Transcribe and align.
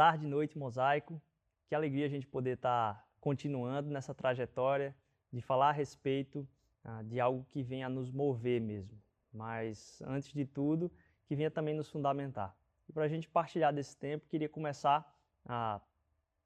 Tarde, 0.00 0.26
noite, 0.26 0.56
mosaico. 0.56 1.20
Que 1.68 1.74
alegria 1.74 2.06
a 2.06 2.08
gente 2.08 2.26
poder 2.26 2.54
estar 2.54 2.94
tá 2.94 3.06
continuando 3.20 3.90
nessa 3.90 4.14
trajetória 4.14 4.96
de 5.30 5.42
falar 5.42 5.68
a 5.68 5.72
respeito 5.72 6.48
ah, 6.82 7.02
de 7.02 7.20
algo 7.20 7.44
que 7.44 7.62
venha 7.62 7.86
nos 7.86 8.10
mover 8.10 8.62
mesmo. 8.62 8.98
Mas, 9.30 10.00
antes 10.06 10.32
de 10.32 10.46
tudo, 10.46 10.90
que 11.26 11.36
venha 11.36 11.50
também 11.50 11.74
nos 11.74 11.90
fundamentar. 11.90 12.56
E 12.88 12.92
para 12.94 13.04
a 13.04 13.08
gente 13.08 13.28
partilhar 13.28 13.74
desse 13.74 13.94
tempo, 13.94 14.26
queria 14.26 14.48
começar 14.48 15.06
ah, 15.44 15.82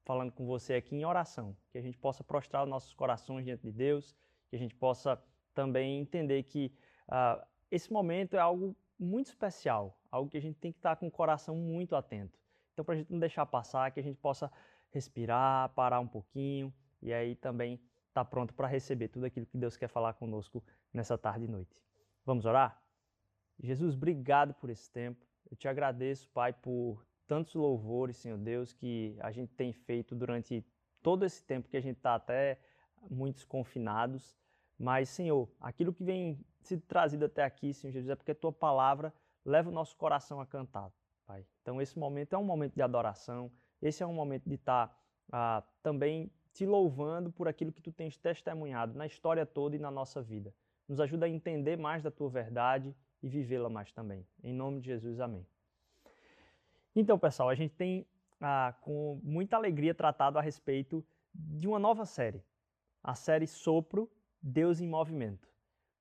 falando 0.03 0.33
com 0.33 0.45
você 0.45 0.73
aqui 0.73 0.93
em 0.93 1.05
oração, 1.05 1.55
que 1.71 1.77
a 1.77 1.81
gente 1.81 1.97
possa 1.97 2.25
prostrar 2.25 2.65
os 2.65 2.69
nossos 2.69 2.93
corações 2.93 3.45
diante 3.45 3.61
de 3.61 3.71
Deus, 3.71 4.13
que 4.49 4.57
a 4.57 4.59
gente 4.59 4.75
possa 4.75 5.17
também 5.53 6.01
entender 6.01 6.43
que 6.43 6.73
ah, 7.07 7.47
esse 7.71 7.89
momento 7.89 8.35
é 8.35 8.39
algo 8.39 8.75
muito 8.99 9.27
especial, 9.27 9.97
algo 10.11 10.29
que 10.29 10.35
a 10.35 10.41
gente 10.41 10.59
tem 10.59 10.73
que 10.73 10.79
estar 10.79 10.97
com 10.97 11.07
o 11.07 11.11
coração 11.11 11.55
muito 11.55 11.95
atento. 11.95 12.37
Então, 12.75 12.83
para 12.83 12.95
a 12.95 12.97
gente 12.97 13.09
não 13.09 13.19
deixar 13.19 13.45
passar, 13.45 13.89
que 13.91 14.01
a 14.01 14.03
gente 14.03 14.17
possa 14.17 14.51
respirar, 14.91 15.69
parar 15.69 16.01
um 16.01 16.07
pouquinho 16.07 16.73
e 17.01 17.13
aí 17.13 17.33
também 17.33 17.75
estar 18.09 18.25
tá 18.25 18.25
pronto 18.25 18.53
para 18.53 18.67
receber 18.67 19.07
tudo 19.07 19.25
aquilo 19.25 19.45
que 19.45 19.57
Deus 19.57 19.77
quer 19.77 19.87
falar 19.87 20.13
conosco 20.15 20.61
nessa 20.93 21.17
tarde 21.17 21.45
e 21.45 21.47
noite. 21.47 21.81
Vamos 22.25 22.45
orar? 22.45 22.83
Jesus, 23.63 23.95
obrigado 23.95 24.53
por 24.55 24.69
esse 24.69 24.91
tempo. 24.91 25.25
Eu 25.49 25.55
te 25.55 25.69
agradeço, 25.69 26.27
Pai, 26.31 26.51
por 26.51 27.07
tantos 27.25 27.55
louvores, 27.55 28.17
Senhor 28.17 28.37
Deus, 28.37 28.73
que 28.73 29.15
a 29.21 29.31
gente 29.31 29.53
tem 29.53 29.71
feito 29.71 30.13
durante 30.13 30.65
todo 31.01 31.23
esse 31.23 31.41
tempo 31.45 31.69
que 31.69 31.77
a 31.77 31.81
gente 31.81 31.95
está 31.95 32.15
até 32.15 32.59
muitos 33.09 33.45
confinados. 33.45 34.35
Mas, 34.77 35.07
Senhor, 35.07 35.49
aquilo 35.61 35.93
que 35.93 36.03
vem 36.03 36.45
sido 36.59 36.81
trazido 36.81 37.23
até 37.23 37.45
aqui, 37.45 37.73
Senhor 37.73 37.93
Jesus, 37.93 38.09
é 38.09 38.15
porque 38.15 38.31
a 38.31 38.35
tua 38.35 38.51
palavra 38.51 39.13
leva 39.45 39.69
o 39.69 39.73
nosso 39.73 39.95
coração 39.95 40.41
a 40.41 40.45
cantar. 40.45 40.91
Pai. 41.25 41.45
Então, 41.61 41.81
esse 41.81 41.97
momento 41.97 42.33
é 42.33 42.37
um 42.37 42.43
momento 42.43 42.75
de 42.75 42.81
adoração, 42.81 43.51
esse 43.81 44.03
é 44.03 44.05
um 44.05 44.13
momento 44.13 44.47
de 44.47 44.55
estar 44.55 44.87
tá, 44.87 44.97
ah, 45.31 45.63
também 45.81 46.31
te 46.53 46.65
louvando 46.65 47.31
por 47.31 47.47
aquilo 47.47 47.71
que 47.71 47.81
tu 47.81 47.91
tens 47.91 48.17
testemunhado 48.17 48.97
na 48.97 49.05
história 49.05 49.45
toda 49.45 49.75
e 49.75 49.79
na 49.79 49.91
nossa 49.91 50.21
vida. 50.21 50.53
Nos 50.87 50.99
ajuda 50.99 51.25
a 51.25 51.29
entender 51.29 51.77
mais 51.77 52.03
da 52.03 52.11
tua 52.11 52.29
verdade 52.29 52.95
e 53.21 53.27
vivê-la 53.27 53.69
mais 53.69 53.91
também. 53.91 54.25
Em 54.43 54.53
nome 54.53 54.79
de 54.79 54.85
Jesus, 54.85 55.19
amém. 55.19 55.45
Então, 56.95 57.19
pessoal, 57.19 57.49
a 57.49 57.55
gente 57.55 57.73
tem 57.75 58.07
ah, 58.39 58.73
com 58.81 59.19
muita 59.23 59.57
alegria 59.57 59.93
tratado 59.93 60.37
a 60.37 60.41
respeito 60.41 61.03
de 61.33 61.67
uma 61.67 61.79
nova 61.79 62.05
série, 62.05 62.41
a 63.03 63.15
série 63.15 63.47
Sopro, 63.47 64.09
Deus 64.41 64.79
em 64.79 64.87
Movimento. 64.87 65.49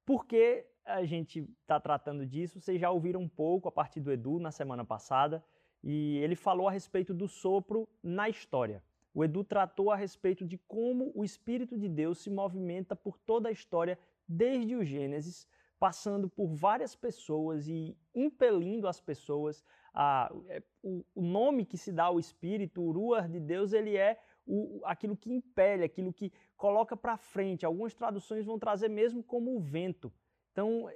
Por 0.04 0.26
que 0.26 0.66
a 0.84 1.04
gente 1.04 1.48
está 1.60 1.80
tratando 1.80 2.26
disso. 2.26 2.60
Vocês 2.60 2.80
já 2.80 2.90
ouviram 2.90 3.20
um 3.20 3.28
pouco 3.28 3.68
a 3.68 3.72
partir 3.72 4.00
do 4.00 4.12
Edu 4.12 4.38
na 4.38 4.50
semana 4.50 4.84
passada 4.84 5.44
e 5.82 6.18
ele 6.18 6.34
falou 6.34 6.68
a 6.68 6.70
respeito 6.70 7.12
do 7.12 7.28
sopro 7.28 7.88
na 8.02 8.28
história. 8.28 8.82
O 9.12 9.22
Edu 9.22 9.44
tratou 9.44 9.90
a 9.90 9.96
respeito 9.96 10.44
de 10.44 10.58
como 10.58 11.12
o 11.14 11.24
Espírito 11.24 11.78
de 11.78 11.88
Deus 11.88 12.18
se 12.18 12.30
movimenta 12.30 12.96
por 12.96 13.16
toda 13.18 13.48
a 13.48 13.52
história, 13.52 13.98
desde 14.26 14.74
o 14.74 14.84
Gênesis, 14.84 15.46
passando 15.78 16.28
por 16.28 16.48
várias 16.48 16.96
pessoas 16.96 17.68
e 17.68 17.96
impelindo 18.14 18.88
as 18.88 19.00
pessoas. 19.00 19.64
A, 19.92 20.32
é, 20.48 20.62
o, 20.82 21.04
o 21.14 21.22
nome 21.22 21.64
que 21.64 21.78
se 21.78 21.92
dá 21.92 22.04
ao 22.04 22.18
Espírito, 22.18 22.82
o 22.82 22.90
Ruar 22.90 23.28
de 23.28 23.38
Deus, 23.38 23.72
ele 23.72 23.96
é 23.96 24.18
o, 24.46 24.80
aquilo 24.84 25.16
que 25.16 25.30
impele, 25.30 25.84
aquilo 25.84 26.12
que 26.12 26.32
coloca 26.56 26.96
para 26.96 27.16
frente. 27.16 27.64
Algumas 27.64 27.94
traduções 27.94 28.44
vão 28.44 28.58
trazer 28.58 28.88
mesmo 28.88 29.22
como 29.22 29.56
o 29.56 29.60
vento. 29.60 30.12
Então, 30.54 30.88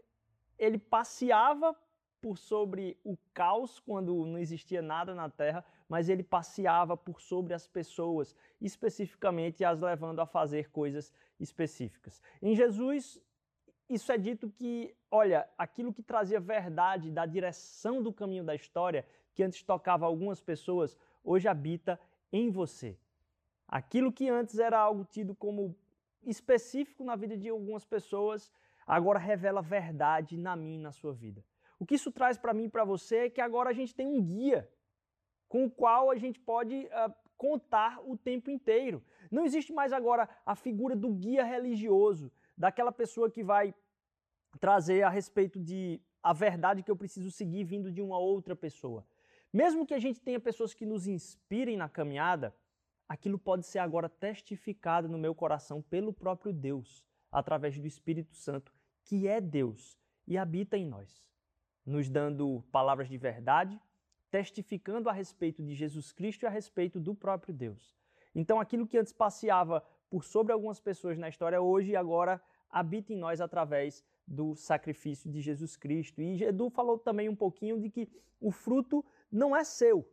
ele 0.57 0.79
passeava 0.79 1.77
por 2.21 2.39
sobre 2.39 2.97
o 3.05 3.17
caos 3.35 3.81
quando 3.81 4.25
não 4.25 4.39
existia 4.39 4.81
nada 4.81 5.17
na 5.17 5.29
terra, 5.29 5.65
mas 5.89 6.09
ele 6.09 6.23
passeava 6.23 6.97
por 6.97 7.21
sobre 7.21 7.55
as 7.55 7.67
pessoas, 7.67 8.37
especificamente 8.61 9.65
as 9.65 9.81
levando 9.81 10.21
a 10.21 10.27
fazer 10.27 10.71
coisas 10.71 11.13
específicas. 11.41 12.23
Em 12.41 12.55
Jesus, 12.55 13.21
isso 13.89 14.13
é 14.13 14.19
dito 14.19 14.49
que, 14.49 14.95
olha, 15.11 15.49
aquilo 15.59 15.93
que 15.93 16.05
trazia 16.05 16.39
verdade 16.39 17.11
da 17.11 17.27
direção 17.27 18.01
do 18.01 18.13
caminho 18.13 18.45
da 18.45 18.55
história, 18.55 19.05
que 19.35 19.43
antes 19.43 19.61
tocava 19.65 20.07
algumas 20.07 20.41
pessoas, 20.41 20.97
hoje 21.25 21.49
habita 21.49 21.99
em 22.33 22.49
você. 22.49 22.97
Aquilo 23.67 24.13
que 24.13 24.29
antes 24.29 24.61
era 24.61 24.79
algo 24.79 25.05
tido 25.05 25.35
como 25.35 25.75
específico 26.23 27.03
na 27.03 27.17
vida 27.17 27.37
de 27.37 27.49
algumas 27.49 27.85
pessoas, 27.85 28.53
agora 28.88 29.19
revela 29.19 29.60
verdade 29.60 30.38
na 30.38 30.56
minha 30.56 30.78
e 30.78 30.82
na 30.82 30.93
sua 30.93 31.12
vida. 31.12 31.44
O 31.78 31.84
que 31.84 31.94
isso 31.94 32.10
traz 32.10 32.38
para 32.38 32.54
mim 32.54 32.65
e 32.65 32.69
para 32.69 32.84
você 32.84 33.16
é 33.26 33.31
que 33.31 33.41
agora 33.41 33.71
a 33.71 33.72
gente 33.72 33.94
tem 33.94 34.06
um 34.06 34.21
guia 34.21 34.69
com 35.47 35.66
o 35.66 35.71
qual 35.71 36.10
a 36.10 36.16
gente 36.16 36.41
pode 36.41 36.75
uh, 36.87 37.15
contar 37.37 38.00
o 38.04 38.16
tempo 38.16 38.50
inteiro. 38.50 39.04
Não 39.31 39.44
existe 39.44 39.72
mais 39.72 39.93
agora 39.93 40.28
a 40.44 40.56
figura 40.56 40.97
do 40.97 41.10
guia 41.10 41.44
religioso, 41.44 42.32
daquela 42.56 42.91
pessoa 42.91 43.31
que 43.31 43.44
vai 43.44 43.75
trazer 44.59 45.03
a 45.03 45.09
respeito 45.09 45.60
de 45.60 46.00
a 46.22 46.32
verdade 46.32 46.82
que 46.82 46.91
eu 46.91 46.97
preciso 46.97 47.31
seguir 47.31 47.65
vindo 47.65 47.93
de 47.93 48.03
uma 48.03 48.19
outra 48.19 48.56
pessoa. 48.56 49.06
Mesmo 49.53 49.87
que 49.87 49.94
a 49.94 49.98
gente 49.98 50.21
tenha 50.21 50.41
pessoas 50.41 50.75
que 50.75 50.84
nos 50.84 51.06
inspirem 51.06 51.77
na 51.77 51.88
caminhada, 51.88 52.54
aquilo 53.09 53.38
pode 53.38 53.65
ser 53.65 53.78
agora 53.78 54.09
testificado 54.09 55.09
no 55.09 55.16
meu 55.16 55.34
coração 55.34 55.81
pelo 55.81 56.12
próprio 56.12 56.53
Deus, 56.53 57.04
através 57.31 57.78
do 57.78 57.87
Espírito 57.87 58.34
Santo, 58.34 58.75
que 59.09 59.27
é 59.27 59.41
Deus 59.41 59.99
e 60.27 60.37
habita 60.37 60.77
em 60.77 60.87
nós, 60.87 61.27
nos 61.85 62.11
dando 62.11 62.63
palavras 62.71 63.09
de 63.09 63.17
verdade, 63.17 63.81
testificando 64.31 65.09
a 65.09 65.13
respeito 65.13 65.63
de 65.63 65.75
Jesus 65.75 66.13
Cristo 66.13 66.43
e 66.43 66.47
a 66.47 66.51
respeito 66.51 67.01
do 67.01 67.15
próprio 67.15 67.55
Deus. 67.55 67.97
Então, 68.35 68.61
aquilo 68.61 68.87
que 68.87 68.99
antes 68.99 69.13
passeava 69.13 69.83
por 70.11 70.25
sobre 70.25 70.53
algumas 70.53 70.79
pessoas 70.79 71.17
na 71.17 71.31
história, 71.31 71.59
hoje 71.59 71.93
e 71.93 71.97
agora 71.97 72.39
habita 72.69 73.15
em 73.15 73.17
nós 73.17 73.41
através 73.41 74.05
do 74.27 74.55
sacrifício 74.55 75.31
de 75.31 75.41
Jesus 75.41 75.75
Cristo. 75.75 76.21
E 76.21 76.45
Edu 76.45 76.69
falou 76.69 76.99
também 76.99 77.31
um 77.31 77.35
pouquinho 77.35 77.81
de 77.81 77.89
que 77.89 78.07
o 78.39 78.51
fruto 78.51 79.03
não 79.33 79.57
é 79.57 79.65
seu, 79.65 80.07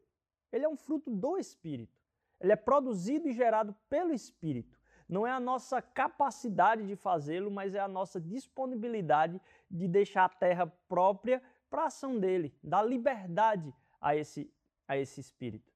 ele 0.53 0.63
é 0.63 0.69
um 0.69 0.77
fruto 0.77 1.11
do 1.11 1.37
Espírito. 1.37 1.99
Ele 2.39 2.53
é 2.53 2.55
produzido 2.55 3.27
e 3.27 3.33
gerado 3.33 3.75
pelo 3.89 4.13
Espírito. 4.13 4.74
Não 5.07 5.25
é 5.25 5.31
a 5.31 5.39
nossa 5.39 5.81
capacidade 5.81 6.85
de 6.85 6.95
fazê-lo, 6.95 7.51
mas 7.51 7.75
é 7.75 7.79
a 7.79 7.87
nossa 7.87 8.19
disponibilidade 8.19 9.39
de 9.69 9.87
deixar 9.87 10.25
a 10.25 10.29
terra 10.29 10.65
própria 10.87 11.41
para 11.69 11.83
a 11.83 11.87
ação 11.87 12.19
dele, 12.19 12.53
dar 12.63 12.81
liberdade 12.83 13.73
a 14.01 14.15
esse, 14.15 14.51
a 14.87 14.97
esse 14.97 15.19
espírito. 15.19 15.71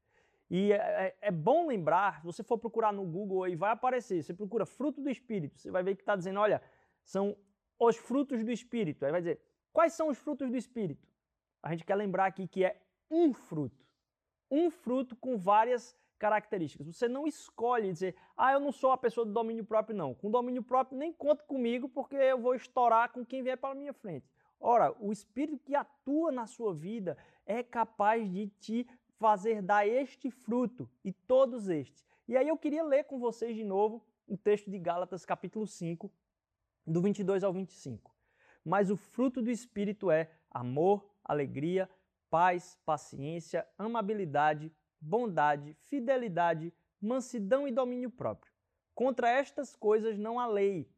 E 0.50 0.72
é, 0.72 0.76
é, 0.78 1.18
é, 1.22 1.32
bom 1.32 1.68
lembrar, 1.68 2.22
se 2.22 2.26
você 2.26 2.44
for 2.44 2.58
procurar 2.58 2.92
no 2.92 3.06
Google 3.06 3.44
aí, 3.44 3.56
vai 3.56 3.72
aparecer, 3.72 4.24
você 4.24 4.34
procura 4.34 4.66
fruto 4.66 5.00
do 5.00 5.10
espírito, 5.10 5.60
você 5.60 5.70
vai 5.70 5.84
ver 5.84 5.96
que 5.96 6.02
está 6.02 6.16
dizendo, 6.16 6.40
olha, 6.40 6.62
são 7.04 7.38
os 7.80 7.98
frutos 7.98 8.44
do 8.44 8.52
espírito. 8.52 9.06
Aí 9.06 9.12
vai 9.12 9.22
dizer, 9.22 9.42
quais 9.72 9.94
são 9.94 10.08
os 10.08 10.18
frutos 10.18 10.50
do 10.50 10.58
espírito? 10.58 11.08
A 11.62 11.72
gente 11.72 11.86
quer 11.86 11.96
lembrar 11.96 12.26
aqui 12.26 12.48
que 12.48 12.64
é 12.64 12.82
um 13.12 13.34
fruto. 13.34 13.86
Um 14.50 14.72
fruto 14.72 15.16
com 15.16 15.38
várias 15.38 15.96
características. 16.20 16.86
Você 16.86 17.08
não 17.08 17.26
escolhe 17.26 17.92
dizer, 17.92 18.16
ah, 18.38 18.52
eu 18.52 18.60
não 18.60 18.72
sou 18.72 18.92
a 18.92 18.98
pessoa 18.98 19.26
do 19.26 19.32
domínio 19.32 19.64
próprio, 19.64 19.96
não. 19.96 20.14
Com 20.14 20.30
domínio 20.30 20.62
próprio, 20.62 20.98
nem 20.98 21.12
conta 21.12 21.44
comigo, 21.44 21.88
porque 21.88 22.16
eu 22.16 22.40
vou 22.40 22.54
estourar 22.54 23.12
com 23.12 23.26
quem 23.26 23.42
vier 23.42 23.58
para 23.58 23.72
a 23.72 23.76
minha 23.76 23.94
frente. 23.94 24.30
Ora, 24.60 24.94
o 25.00 25.12
Espírito 25.12 25.64
que 25.64 25.74
atua 25.74 26.32
na 26.32 26.46
sua 26.46 26.74
vida 26.74 27.18
é 27.46 27.64
capaz 27.64 28.30
de 28.30 28.48
te 28.60 28.88
fazer 29.18 29.62
dar 29.62 29.88
este 29.88 30.30
fruto 30.30 30.90
e 31.04 31.12
todos 31.14 31.70
estes. 31.70 32.06
E 32.28 32.36
aí 32.38 32.48
eu 32.48 32.58
queria 32.58 32.84
ler 32.84 33.06
com 33.06 33.18
vocês 33.18 33.56
de 33.56 33.64
novo 33.64 34.06
o 34.28 34.38
texto 34.38 34.70
de 34.70 34.78
Gálatas, 34.78 35.26
capítulo 35.26 35.66
5, 35.66 36.12
do 36.86 37.02
22 37.02 37.44
ao 37.44 37.54
25. 37.54 38.14
Mas 38.64 38.92
o 38.92 38.98
fruto 38.98 39.42
do 39.42 39.50
Espírito 39.50 40.12
é 40.12 40.30
amor, 40.52 41.10
alegria, 41.24 41.90
paz, 42.30 42.78
paciência, 42.86 43.66
amabilidade, 43.78 44.72
bondade, 45.00 45.76
fidelidade, 45.86 46.74
mansidão 47.02 47.68
e 47.68 47.72
domínio 47.72 48.10
próprio. 48.10 48.52
Contra 48.94 49.30
estas 49.30 49.76
coisas 49.76 50.18
não 50.18 50.40
há 50.40 50.48
lei. 50.48 50.90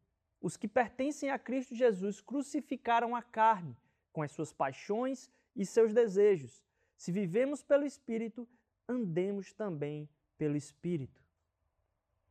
Os 0.41 0.57
que 0.57 0.67
pertencem 0.67 1.29
a 1.29 1.37
Cristo 1.37 1.75
Jesus 1.75 2.19
crucificaram 2.19 3.15
a 3.15 3.21
carne, 3.21 3.77
com 4.11 4.23
as 4.23 4.31
suas 4.31 4.51
paixões 4.51 5.29
e 5.55 5.65
seus 5.65 5.93
desejos. 5.93 6.63
Se 6.97 7.11
vivemos 7.11 7.63
pelo 7.63 7.85
Espírito, 7.85 8.47
andemos 8.87 9.53
também 9.53 10.09
pelo 10.37 10.55
Espírito. 10.55 11.21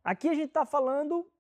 Aqui 0.03 0.29
a 0.29 0.35
gente 0.35 0.49
está 0.49 0.67
falando 0.67 1.31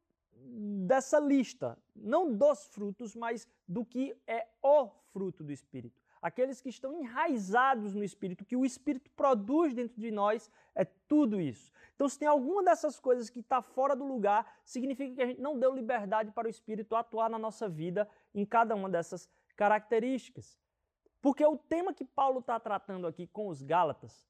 dessa 0.86 1.18
lista, 1.18 1.76
não 1.94 2.32
dos 2.32 2.66
frutos, 2.66 3.16
mas 3.16 3.48
do 3.66 3.84
que 3.84 4.16
é 4.26 4.46
o 4.62 4.88
fruto 5.12 5.42
do 5.42 5.52
Espírito 5.52 5.99
aqueles 6.20 6.60
que 6.60 6.68
estão 6.68 6.94
enraizados 7.00 7.94
no 7.94 8.04
Espírito, 8.04 8.44
que 8.44 8.56
o 8.56 8.64
Espírito 8.64 9.10
produz 9.10 9.74
dentro 9.74 10.00
de 10.00 10.10
nós, 10.10 10.50
é 10.74 10.84
tudo 10.84 11.40
isso. 11.40 11.72
Então, 11.94 12.08
se 12.08 12.18
tem 12.18 12.28
alguma 12.28 12.62
dessas 12.62 12.98
coisas 12.98 13.28
que 13.28 13.40
está 13.40 13.60
fora 13.62 13.94
do 13.94 14.04
lugar, 14.04 14.60
significa 14.64 15.14
que 15.14 15.22
a 15.22 15.26
gente 15.26 15.40
não 15.40 15.58
deu 15.58 15.74
liberdade 15.74 16.30
para 16.30 16.46
o 16.46 16.50
Espírito 16.50 16.94
atuar 16.94 17.28
na 17.28 17.38
nossa 17.38 17.68
vida 17.68 18.08
em 18.34 18.44
cada 18.44 18.74
uma 18.74 18.88
dessas 18.88 19.28
características. 19.56 20.58
Porque 21.20 21.44
o 21.44 21.56
tema 21.56 21.92
que 21.92 22.04
Paulo 22.04 22.40
está 22.40 22.58
tratando 22.58 23.06
aqui 23.06 23.26
com 23.26 23.48
os 23.48 23.62
Gálatas 23.62 24.26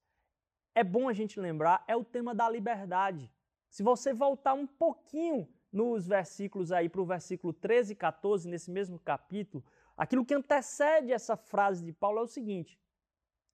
é 0.75 0.83
bom 0.83 1.07
a 1.07 1.13
gente 1.13 1.39
lembrar 1.39 1.83
é 1.87 1.95
o 1.95 2.03
tema 2.03 2.33
da 2.33 2.49
liberdade. 2.49 3.31
Se 3.69 3.83
você 3.83 4.13
voltar 4.13 4.53
um 4.53 4.67
pouquinho 4.67 5.47
nos 5.71 6.07
versículos 6.07 6.71
aí 6.71 6.89
para 6.89 7.01
o 7.01 7.05
versículo 7.05 7.53
13 7.53 7.93
e 7.93 7.95
14, 7.95 8.49
nesse 8.49 8.69
mesmo 8.69 8.99
capítulo, 8.99 9.63
aquilo 10.01 10.25
que 10.25 10.33
antecede 10.33 11.13
essa 11.13 11.37
frase 11.37 11.85
de 11.85 11.93
Paulo 11.93 12.17
é 12.17 12.23
o 12.23 12.27
seguinte: 12.27 12.81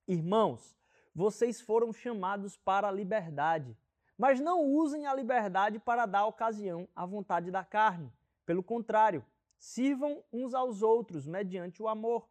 Irmãos, 0.08 0.78
vocês 1.14 1.60
foram 1.60 1.92
chamados 1.92 2.56
para 2.56 2.88
a 2.88 2.92
liberdade, 2.92 3.78
mas 4.18 4.40
não 4.40 4.64
usem 4.64 5.06
a 5.06 5.14
liberdade 5.14 5.78
para 5.78 6.06
dar 6.06 6.26
ocasião 6.26 6.88
à 6.96 7.06
vontade 7.06 7.52
da 7.52 7.66
carne. 7.66 8.14
Pelo 8.46 8.64
contrário, 8.64 9.26
sirvam 9.58 10.24
uns 10.32 10.54
aos 10.54 10.82
outros 10.82 11.28
mediante 11.28 11.84
o 11.84 11.90
amor. 11.90 12.30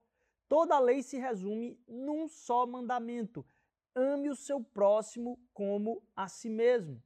Toda 0.48 0.76
a 0.76 0.80
lei 0.80 1.02
se 1.02 1.18
resume 1.18 1.78
num 1.86 2.26
só 2.26 2.66
mandamento: 2.66 3.44
ame 3.94 4.30
o 4.30 4.34
seu 4.34 4.64
próximo 4.64 5.38
como 5.52 6.02
a 6.16 6.26
si 6.26 6.48
mesmo. 6.48 7.02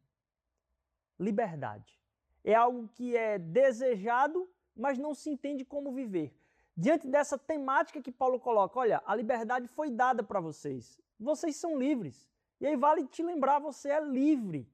Liberdade 1.19 1.99
é 2.45 2.55
algo 2.55 2.87
que 2.87 3.17
é 3.17 3.37
desejado, 3.37 4.49
mas 4.77 4.97
não 4.97 5.13
se 5.13 5.29
entende 5.29 5.65
como 5.65 5.93
viver. 5.93 6.40
Diante 6.81 7.07
dessa 7.07 7.37
temática 7.37 8.01
que 8.01 8.11
Paulo 8.11 8.41
coloca, 8.41 8.79
olha, 8.79 9.03
a 9.05 9.15
liberdade 9.15 9.69
foi 9.69 9.91
dada 9.91 10.23
para 10.23 10.41
vocês. 10.41 10.99
Vocês 11.19 11.55
são 11.57 11.79
livres. 11.79 12.27
E 12.59 12.67
aí 12.67 12.75
vale 12.75 13.07
te 13.07 13.23
lembrar, 13.23 13.59
você 13.59 13.91
é 13.91 14.01
livre. 14.01 14.67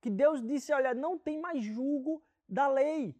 Que 0.00 0.10
Deus 0.10 0.42
disse, 0.42 0.72
olha, 0.72 0.92
não 0.94 1.16
tem 1.16 1.40
mais 1.40 1.62
julgo 1.62 2.20
da 2.48 2.66
lei. 2.66 3.14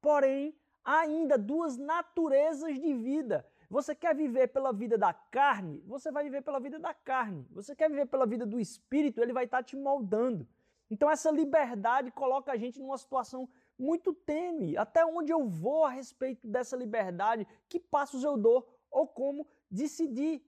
Porém, 0.00 0.56
há 0.82 1.00
ainda 1.00 1.36
duas 1.36 1.76
naturezas 1.76 2.80
de 2.80 2.94
vida. 2.94 3.46
Você 3.68 3.94
quer 3.94 4.16
viver 4.16 4.48
pela 4.48 4.72
vida 4.72 4.96
da 4.96 5.12
carne? 5.12 5.82
Você 5.86 6.10
vai 6.10 6.24
viver 6.24 6.40
pela 6.40 6.60
vida 6.60 6.78
da 6.78 6.94
carne. 6.94 7.46
Você 7.50 7.76
quer 7.76 7.90
viver 7.90 8.06
pela 8.06 8.24
vida 8.24 8.46
do 8.46 8.58
espírito? 8.58 9.20
Ele 9.20 9.34
vai 9.34 9.44
estar 9.44 9.62
te 9.62 9.76
moldando. 9.76 10.48
Então 10.90 11.10
essa 11.10 11.30
liberdade 11.30 12.10
coloca 12.10 12.50
a 12.50 12.56
gente 12.56 12.80
numa 12.80 12.96
situação 12.96 13.46
muito 13.80 14.12
tênue. 14.12 14.76
Até 14.76 15.04
onde 15.04 15.32
eu 15.32 15.48
vou 15.48 15.84
a 15.84 15.90
respeito 15.90 16.46
dessa 16.46 16.76
liberdade? 16.76 17.46
Que 17.68 17.80
passos 17.80 18.22
eu 18.22 18.36
dou 18.36 18.68
ou 18.90 19.06
como 19.06 19.46
decidir? 19.70 20.44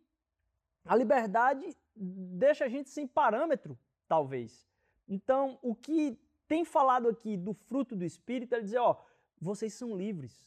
A 0.84 0.94
liberdade 0.94 1.76
deixa 1.94 2.64
a 2.64 2.68
gente 2.68 2.90
sem 2.90 3.06
parâmetro, 3.06 3.78
talvez. 4.06 4.68
Então, 5.08 5.58
o 5.62 5.74
que 5.74 6.18
tem 6.46 6.64
falado 6.64 7.08
aqui 7.08 7.36
do 7.36 7.54
fruto 7.54 7.96
do 7.96 8.04
espírito 8.04 8.54
é 8.54 8.60
dizer, 8.60 8.78
ó, 8.78 8.96
vocês 9.40 9.72
são 9.74 9.96
livres. 9.96 10.46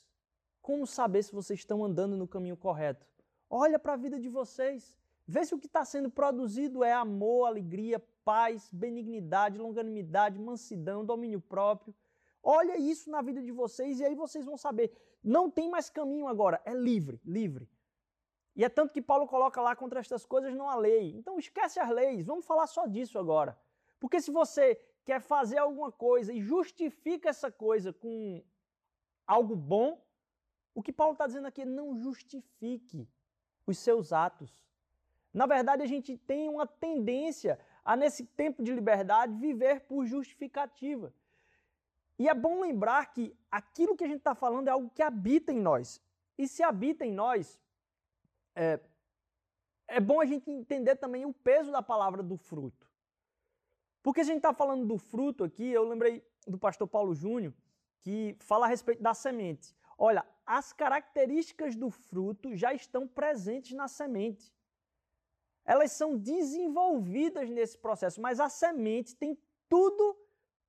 Como 0.61 0.85
saber 0.85 1.23
se 1.23 1.33
vocês 1.33 1.59
estão 1.59 1.83
andando 1.83 2.15
no 2.15 2.27
caminho 2.27 2.57
correto? 2.57 3.05
Olha 3.49 3.77
para 3.79 3.93
a 3.93 3.97
vida 3.97 4.19
de 4.19 4.29
vocês. 4.29 4.97
Vê 5.27 5.43
se 5.43 5.55
o 5.55 5.59
que 5.59 5.67
está 5.67 5.83
sendo 5.83 6.09
produzido 6.09 6.83
é 6.83 6.93
amor, 6.93 7.47
alegria, 7.47 7.99
paz, 8.23 8.69
benignidade, 8.71 9.57
longanimidade, 9.57 10.39
mansidão, 10.39 11.05
domínio 11.05 11.41
próprio. 11.41 11.93
Olha 12.47 12.77
isso 12.77 13.09
na 13.09 13.23
vida 13.23 13.41
de 13.41 13.51
vocês 13.51 13.99
e 13.99 14.05
aí 14.05 14.13
vocês 14.13 14.45
vão 14.45 14.55
saber. 14.55 14.95
Não 15.23 15.49
tem 15.49 15.67
mais 15.67 15.89
caminho 15.89 16.27
agora, 16.27 16.61
é 16.63 16.75
livre, 16.75 17.19
livre. 17.25 17.67
E 18.55 18.63
é 18.63 18.69
tanto 18.69 18.93
que 18.93 19.01
Paulo 19.01 19.27
coloca 19.27 19.59
lá 19.59 19.75
contra 19.75 19.99
estas 19.99 20.27
coisas 20.27 20.53
não 20.53 20.69
há 20.69 20.75
lei. 20.75 21.15
Então 21.17 21.39
esquece 21.39 21.79
as 21.79 21.89
leis, 21.89 22.23
vamos 22.23 22.45
falar 22.45 22.67
só 22.67 22.85
disso 22.85 23.17
agora. 23.17 23.59
Porque 23.99 24.21
se 24.21 24.29
você 24.29 24.79
quer 25.03 25.19
fazer 25.21 25.57
alguma 25.57 25.91
coisa 25.91 26.31
e 26.31 26.39
justifica 26.39 27.29
essa 27.29 27.51
coisa 27.51 27.91
com 27.91 28.43
algo 29.25 29.55
bom, 29.55 29.99
o 30.75 30.83
que 30.83 30.93
Paulo 30.93 31.13
está 31.13 31.25
dizendo 31.25 31.47
aqui 31.47 31.63
é 31.63 31.65
não 31.65 31.97
justifique 31.97 33.09
os 33.65 33.79
seus 33.79 34.13
atos. 34.13 34.63
Na 35.33 35.47
verdade, 35.47 35.81
a 35.81 35.87
gente 35.87 36.15
tem 36.15 36.47
uma 36.47 36.67
tendência 36.67 37.59
a, 37.83 37.95
nesse 37.95 38.23
tempo 38.23 38.61
de 38.61 38.71
liberdade, 38.71 39.35
viver 39.35 39.81
por 39.81 40.05
justificativa. 40.05 41.11
E 42.17 42.29
é 42.29 42.33
bom 42.33 42.61
lembrar 42.61 43.13
que 43.13 43.35
aquilo 43.51 43.95
que 43.95 44.03
a 44.03 44.07
gente 44.07 44.19
está 44.19 44.33
falando 44.33 44.67
é 44.67 44.71
algo 44.71 44.89
que 44.89 45.01
habita 45.01 45.51
em 45.51 45.59
nós. 45.59 46.01
E 46.37 46.47
se 46.47 46.63
habita 46.63 47.05
em 47.05 47.11
nós, 47.11 47.59
é, 48.55 48.79
é 49.87 49.99
bom 49.99 50.21
a 50.21 50.25
gente 50.25 50.49
entender 50.49 50.95
também 50.95 51.25
o 51.25 51.33
peso 51.33 51.71
da 51.71 51.81
palavra 51.81 52.23
do 52.23 52.37
fruto. 52.37 52.89
Porque 54.01 54.21
a 54.21 54.23
gente 54.23 54.37
está 54.37 54.53
falando 54.53 54.85
do 54.85 54.97
fruto 54.97 55.43
aqui, 55.43 55.67
eu 55.67 55.83
lembrei 55.83 56.25
do 56.47 56.57
pastor 56.57 56.87
Paulo 56.87 57.13
Júnior, 57.13 57.53
que 57.99 58.37
fala 58.39 58.65
a 58.65 58.69
respeito 58.69 59.01
da 59.01 59.13
semente. 59.13 59.75
Olha, 59.97 60.25
as 60.45 60.71
características 60.71 61.75
do 61.75 61.89
fruto 61.89 62.55
já 62.55 62.73
estão 62.73 63.07
presentes 63.07 63.73
na 63.73 63.87
semente 63.87 64.53
elas 65.65 65.91
são 65.91 66.15
desenvolvidas 66.15 67.49
nesse 67.49 67.77
processo, 67.77 68.21
mas 68.21 68.39
a 68.39 68.47
semente 68.47 69.15
tem 69.15 69.37
tudo 69.67 70.15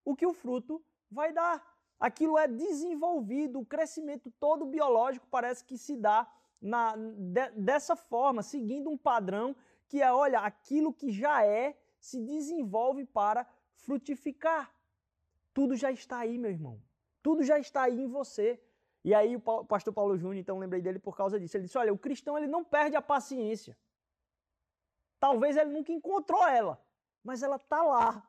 o 0.05 0.17
que 0.17 0.27
o 0.27 0.33
fruto 0.33 0.83
vai 1.11 1.33
dar. 1.33 1.65
Aquilo 1.99 2.37
é 2.37 2.47
desenvolvido, 2.47 3.61
o 3.61 3.65
crescimento 3.65 4.31
todo 4.39 4.67
biológico 4.67 5.27
parece 5.31 5.65
que 5.65 5.79
se 5.79 5.97
dá 5.97 6.31
na, 6.61 6.95
de, 6.97 7.51
dessa 7.51 7.97
forma, 7.97 8.43
seguindo 8.43 8.91
um 8.91 8.99
padrão 8.99 9.57
que 9.89 10.03
é, 10.03 10.13
olha, 10.13 10.41
aquilo 10.41 10.93
que 10.93 11.11
já 11.11 11.45
é 11.45 11.79
se 11.99 12.21
desenvolve 12.21 13.05
para 13.05 13.47
frutificar. 13.75 14.73
Tudo 15.55 15.75
já 15.75 15.91
está 15.91 16.19
aí, 16.19 16.37
meu 16.39 16.51
irmão. 16.51 16.81
Tudo 17.23 17.43
já 17.43 17.59
está 17.59 17.83
aí 17.83 18.01
em 18.01 18.09
você. 18.09 18.61
E 19.03 19.15
aí 19.15 19.37
o 19.37 19.41
pastor 19.41 19.95
Paulo 19.95 20.19
Júnior, 20.19 20.41
então 20.41 20.59
lembrei 20.59 20.83
dele 20.83 20.99
por 20.99 21.17
causa 21.17 21.39
disso. 21.39 21.57
Ele 21.57 21.65
disse: 21.65 21.79
"Olha, 21.79 21.93
o 21.93 21.99
cristão 21.99 22.37
ele 22.37 22.47
não 22.47 22.65
perde 22.65 22.97
a 22.97 23.03
paciência. 23.03 23.77
Talvez 25.19 25.57
ele 25.57 25.71
nunca 25.71 25.93
encontrou 25.93 26.47
ela, 26.47 26.81
mas 27.23 27.43
ela 27.43 27.57
está 27.57 27.83
lá. 27.83 28.27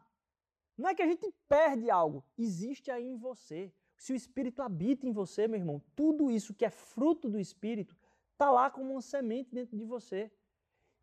Não 0.78 0.90
é 0.90 0.96
que 0.96 1.02
a 1.02 1.08
gente 1.08 1.34
perde 1.50 1.90
algo, 1.90 2.24
existe 2.38 2.92
aí 2.92 3.06
em 3.06 3.18
você. 3.18 3.74
Se 3.98 4.14
o 4.14 4.16
Espírito 4.16 4.62
habita 4.62 5.08
em 5.08 5.12
você, 5.12 5.48
meu 5.48 5.60
irmão, 5.60 5.82
tudo 5.96 6.30
isso 6.30 6.54
que 6.54 6.64
é 6.64 6.70
fruto 6.70 7.28
do 7.28 7.40
Espírito 7.40 7.98
está 8.34 8.52
lá 8.52 8.70
como 8.70 8.92
uma 8.92 9.02
semente 9.02 9.54
dentro 9.54 9.76
de 9.76 9.84
você. 9.84 10.32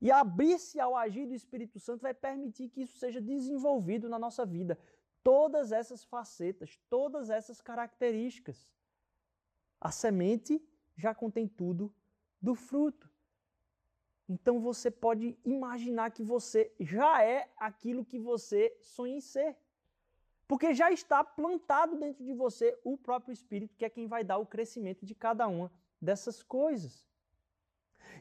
E 0.01 0.11
abrir-se 0.11 0.79
ao 0.79 0.97
agir 0.97 1.27
do 1.27 1.35
Espírito 1.35 1.81
Santo 1.81 2.03
vai 2.03 2.15
permitir 2.15 2.69
que 2.69 2.83
isso 2.83 2.99
seja 2.99 3.21
desenvolvido 3.21 4.09
na 4.09 4.19
nossa 4.19 4.47
vida. 4.47 4.79
Todas 5.23 5.73
essas 5.73 6.05
facetas, 6.05 6.79
todas 6.89 7.31
essas 7.31 7.61
características. 7.61 8.73
A 9.81 9.91
semente 9.91 10.63
já 10.97 11.15
contém 11.15 11.49
tudo 11.49 11.93
do 12.41 12.55
fruto. 12.55 13.11
Então 14.29 14.61
você 14.61 14.91
pode 14.91 15.37
imaginar 15.45 16.11
que 16.11 16.23
você 16.23 16.73
já 16.79 17.23
é 17.25 17.51
aquilo 17.57 18.05
que 18.05 18.19
você 18.19 18.77
sonha 18.81 19.17
em 19.17 19.21
ser. 19.21 19.57
Porque 20.47 20.75
já 20.75 20.91
está 20.91 21.25
plantado 21.25 21.97
dentro 21.97 22.25
de 22.25 22.35
você 22.35 22.79
o 22.85 22.97
próprio 22.97 23.33
Espírito, 23.33 23.77
que 23.77 23.85
é 23.85 23.91
quem 23.91 24.07
vai 24.07 24.23
dar 24.23 24.39
o 24.39 24.47
crescimento 24.47 25.07
de 25.07 25.15
cada 25.15 25.47
uma 25.49 25.73
dessas 26.01 26.43
coisas. 26.43 27.07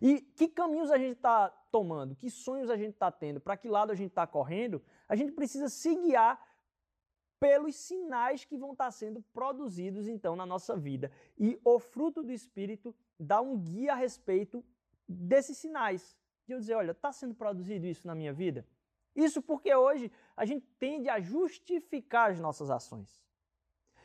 E 0.01 0.21
que 0.21 0.47
caminhos 0.47 0.89
a 0.89 0.97
gente 0.97 1.17
está 1.17 1.49
tomando? 1.71 2.15
Que 2.15 2.29
sonhos 2.29 2.69
a 2.69 2.77
gente 2.77 2.93
está 2.93 3.11
tendo? 3.11 3.39
Para 3.39 3.57
que 3.57 3.67
lado 3.67 3.91
a 3.91 3.95
gente 3.95 4.09
está 4.09 4.25
correndo? 4.25 4.81
A 5.07 5.15
gente 5.15 5.31
precisa 5.31 5.69
se 5.69 5.93
guiar 5.95 6.41
pelos 7.39 7.75
sinais 7.75 8.45
que 8.45 8.57
vão 8.57 8.71
estar 8.71 8.85
tá 8.85 8.91
sendo 8.91 9.21
produzidos 9.33 10.07
então 10.07 10.35
na 10.35 10.45
nossa 10.45 10.77
vida. 10.77 11.11
E 11.37 11.59
o 11.63 11.77
fruto 11.77 12.23
do 12.23 12.31
Espírito 12.31 12.95
dá 13.19 13.41
um 13.41 13.57
guia 13.59 13.91
a 13.91 13.95
respeito 13.95 14.63
desses 15.07 15.57
sinais. 15.57 16.17
De 16.45 16.53
eu 16.53 16.59
dizer, 16.59 16.75
olha, 16.75 16.91
está 16.91 17.11
sendo 17.11 17.35
produzido 17.35 17.85
isso 17.85 18.07
na 18.07 18.15
minha 18.15 18.31
vida? 18.31 18.65
Isso 19.15 19.41
porque 19.41 19.73
hoje 19.73 20.11
a 20.35 20.45
gente 20.45 20.65
tende 20.79 21.09
a 21.09 21.19
justificar 21.19 22.31
as 22.31 22.39
nossas 22.39 22.69
ações. 22.69 23.23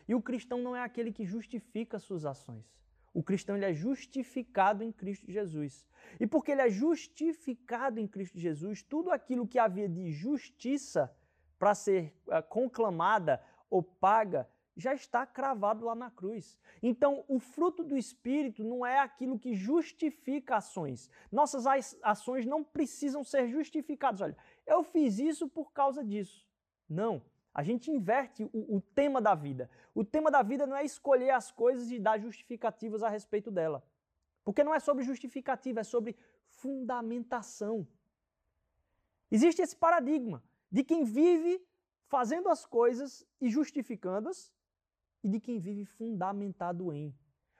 E 0.07 0.15
o 0.15 0.23
cristão 0.23 0.63
não 0.63 0.75
é 0.75 0.83
aquele 0.83 1.13
que 1.13 1.25
justifica 1.25 1.99
suas 1.99 2.25
ações. 2.25 2.79
O 3.13 3.23
cristão 3.23 3.57
ele 3.57 3.67
é 3.67 3.73
justificado 3.73 4.83
em 4.83 4.93
Cristo 4.93 5.31
Jesus. 5.31 5.87
E 6.21 6.27
porque 6.27 6.53
ele 6.53 6.63
é 6.63 6.71
justificado 6.71 7.99
em 7.99 8.07
Cristo 8.07 8.39
Jesus, 8.39 8.83
tudo 8.83 9.11
aquilo 9.11 9.47
que 9.47 9.59
havia 9.59 9.89
de 9.89 10.11
justiça 10.13 11.15
para 11.59 11.75
ser 11.75 12.15
uh, 12.27 12.43
conclamada 12.49 13.43
ou 13.69 13.83
paga 13.83 14.49
já 14.79 14.95
está 14.95 15.27
cravado 15.27 15.85
lá 15.85 15.95
na 15.97 16.09
cruz. 16.09 16.57
Então, 16.81 17.25
o 17.27 17.41
fruto 17.41 17.83
do 17.83 17.97
Espírito 17.97 18.63
não 18.63 18.87
é 18.87 19.01
aquilo 19.01 19.37
que 19.37 19.53
justifica 19.53 20.57
ações. 20.57 21.11
Nossas 21.33 21.65
ações 22.01 22.47
não 22.47 22.63
precisam 22.63 23.25
ser 23.25 23.49
justificadas. 23.49 24.21
Olha, 24.21 24.37
eu 24.69 24.83
fiz 24.85 25.19
isso 25.19 25.49
por 25.49 25.73
causa 25.73 26.05
disso. 26.05 26.47
Não. 26.89 27.23
A 27.53 27.63
gente 27.63 27.91
inverte 27.91 28.45
o, 28.53 28.77
o 28.77 28.81
tema 28.81 29.21
da 29.21 29.35
vida. 29.35 29.69
O 29.95 30.05
tema 30.05 30.31
da 30.31 30.43
vida 30.43 30.67
não 30.67 30.77
é 30.77 30.85
escolher 30.85 31.31
as 31.31 31.51
coisas 31.51 31.91
e 31.91 31.99
dar 31.99 32.19
justificativas 32.19 33.03
a 33.03 33.09
respeito 33.09 33.51
dela. 33.51 33.83
Porque 34.45 34.63
não 34.63 34.75
é 34.75 34.79
sobre 34.79 35.03
justificativa, 35.03 35.81
é 35.81 35.85
sobre 35.85 36.17
fundamentação. 36.47 37.87
Existe 39.31 39.61
esse 39.61 39.77
paradigma 39.77 40.43
de 40.71 40.85
quem 40.85 41.05
vive 41.05 41.61
fazendo 42.07 42.49
as 42.49 42.65
coisas 42.65 43.27
e 43.41 43.51
justificando-as 43.51 44.53
e 45.23 45.29
de 45.29 45.41
quem 45.41 45.59
vive 45.59 45.85
fundamentado 45.85 46.93
em. 46.93 47.15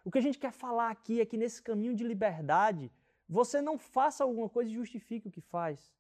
O 0.05 0.11
que 0.11 0.19
a 0.19 0.23
gente 0.23 0.39
quer 0.39 0.53
falar 0.53 0.91
aqui 0.91 1.21
é 1.21 1.27
que 1.27 1.37
nesse 1.37 1.63
caminho 1.63 1.95
de 1.95 2.05
liberdade, 2.05 2.91
você 3.29 3.61
não 3.61 3.77
faça 3.77 4.25
alguma 4.25 4.49
coisa 4.49 4.71
e 4.71 4.75
justifique 4.75 5.29
o 5.29 5.31
que 5.31 5.41
faz. 5.41 5.93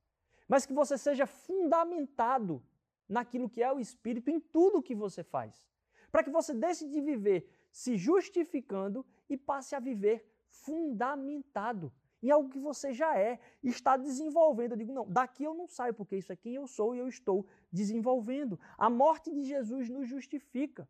Mas 0.48 0.64
que 0.64 0.72
você 0.72 0.96
seja 0.96 1.26
fundamentado 1.26 2.62
naquilo 3.08 3.48
que 3.48 3.62
é 3.62 3.72
o 3.72 3.78
Espírito 3.78 4.30
em 4.30 4.40
tudo 4.40 4.78
o 4.78 4.82
que 4.82 4.94
você 4.94 5.22
faz. 5.22 5.62
Para 6.10 6.24
que 6.24 6.30
você 6.30 6.54
deixe 6.54 6.88
de 6.88 7.00
viver 7.00 7.48
se 7.70 7.96
justificando 7.96 9.04
e 9.28 9.36
passe 9.36 9.74
a 9.74 9.80
viver 9.80 10.26
fundamentado 10.46 11.92
em 12.22 12.30
algo 12.30 12.48
que 12.48 12.58
você 12.58 12.92
já 12.92 13.16
é 13.16 13.38
está 13.62 13.96
desenvolvendo. 13.96 14.72
Eu 14.72 14.78
digo, 14.78 14.92
não, 14.92 15.08
daqui 15.08 15.44
eu 15.44 15.54
não 15.54 15.68
saio, 15.68 15.94
porque 15.94 16.16
isso 16.16 16.32
é 16.32 16.36
quem 16.36 16.54
eu 16.54 16.66
sou 16.66 16.94
e 16.94 16.98
eu 16.98 17.08
estou 17.08 17.46
desenvolvendo. 17.70 18.58
A 18.76 18.90
morte 18.90 19.32
de 19.32 19.44
Jesus 19.44 19.88
nos 19.88 20.08
justifica. 20.08 20.88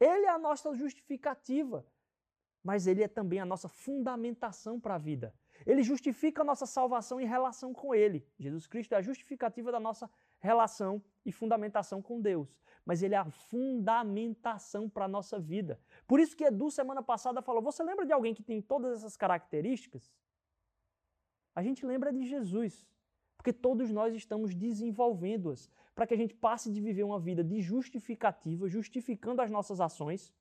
Ele 0.00 0.26
é 0.26 0.30
a 0.30 0.38
nossa 0.38 0.74
justificativa, 0.74 1.86
mas 2.62 2.86
ele 2.86 3.02
é 3.02 3.08
também 3.08 3.40
a 3.40 3.44
nossa 3.44 3.68
fundamentação 3.68 4.80
para 4.80 4.94
a 4.94 4.98
vida. 4.98 5.34
Ele 5.66 5.82
justifica 5.82 6.42
a 6.42 6.44
nossa 6.44 6.66
salvação 6.66 7.20
em 7.20 7.26
relação 7.26 7.72
com 7.72 7.94
ele. 7.94 8.26
Jesus 8.38 8.66
Cristo 8.66 8.94
é 8.94 8.96
a 8.96 9.02
justificativa 9.02 9.70
da 9.70 9.80
nossa 9.80 10.10
relação 10.40 11.02
e 11.24 11.32
fundamentação 11.32 12.02
com 12.02 12.20
Deus. 12.20 12.56
Mas 12.84 13.02
ele 13.02 13.14
é 13.14 13.18
a 13.18 13.30
fundamentação 13.30 14.88
para 14.88 15.04
a 15.04 15.08
nossa 15.08 15.38
vida. 15.38 15.78
Por 16.06 16.18
isso 16.18 16.36
que 16.36 16.44
Edu, 16.44 16.70
semana 16.70 17.02
passada, 17.02 17.40
falou: 17.40 17.62
Você 17.62 17.82
lembra 17.82 18.04
de 18.04 18.12
alguém 18.12 18.34
que 18.34 18.42
tem 18.42 18.60
todas 18.60 18.98
essas 18.98 19.16
características? 19.16 20.12
A 21.54 21.62
gente 21.62 21.84
lembra 21.86 22.12
de 22.12 22.26
Jesus, 22.26 22.86
porque 23.36 23.52
todos 23.52 23.90
nós 23.90 24.14
estamos 24.14 24.54
desenvolvendo-as 24.54 25.70
para 25.94 26.06
que 26.06 26.14
a 26.14 26.16
gente 26.16 26.34
passe 26.34 26.70
de 26.70 26.80
viver 26.80 27.02
uma 27.02 27.20
vida 27.20 27.44
de 27.44 27.60
justificativa, 27.60 28.68
justificando 28.68 29.42
as 29.42 29.50
nossas 29.50 29.80
ações, 29.80 30.32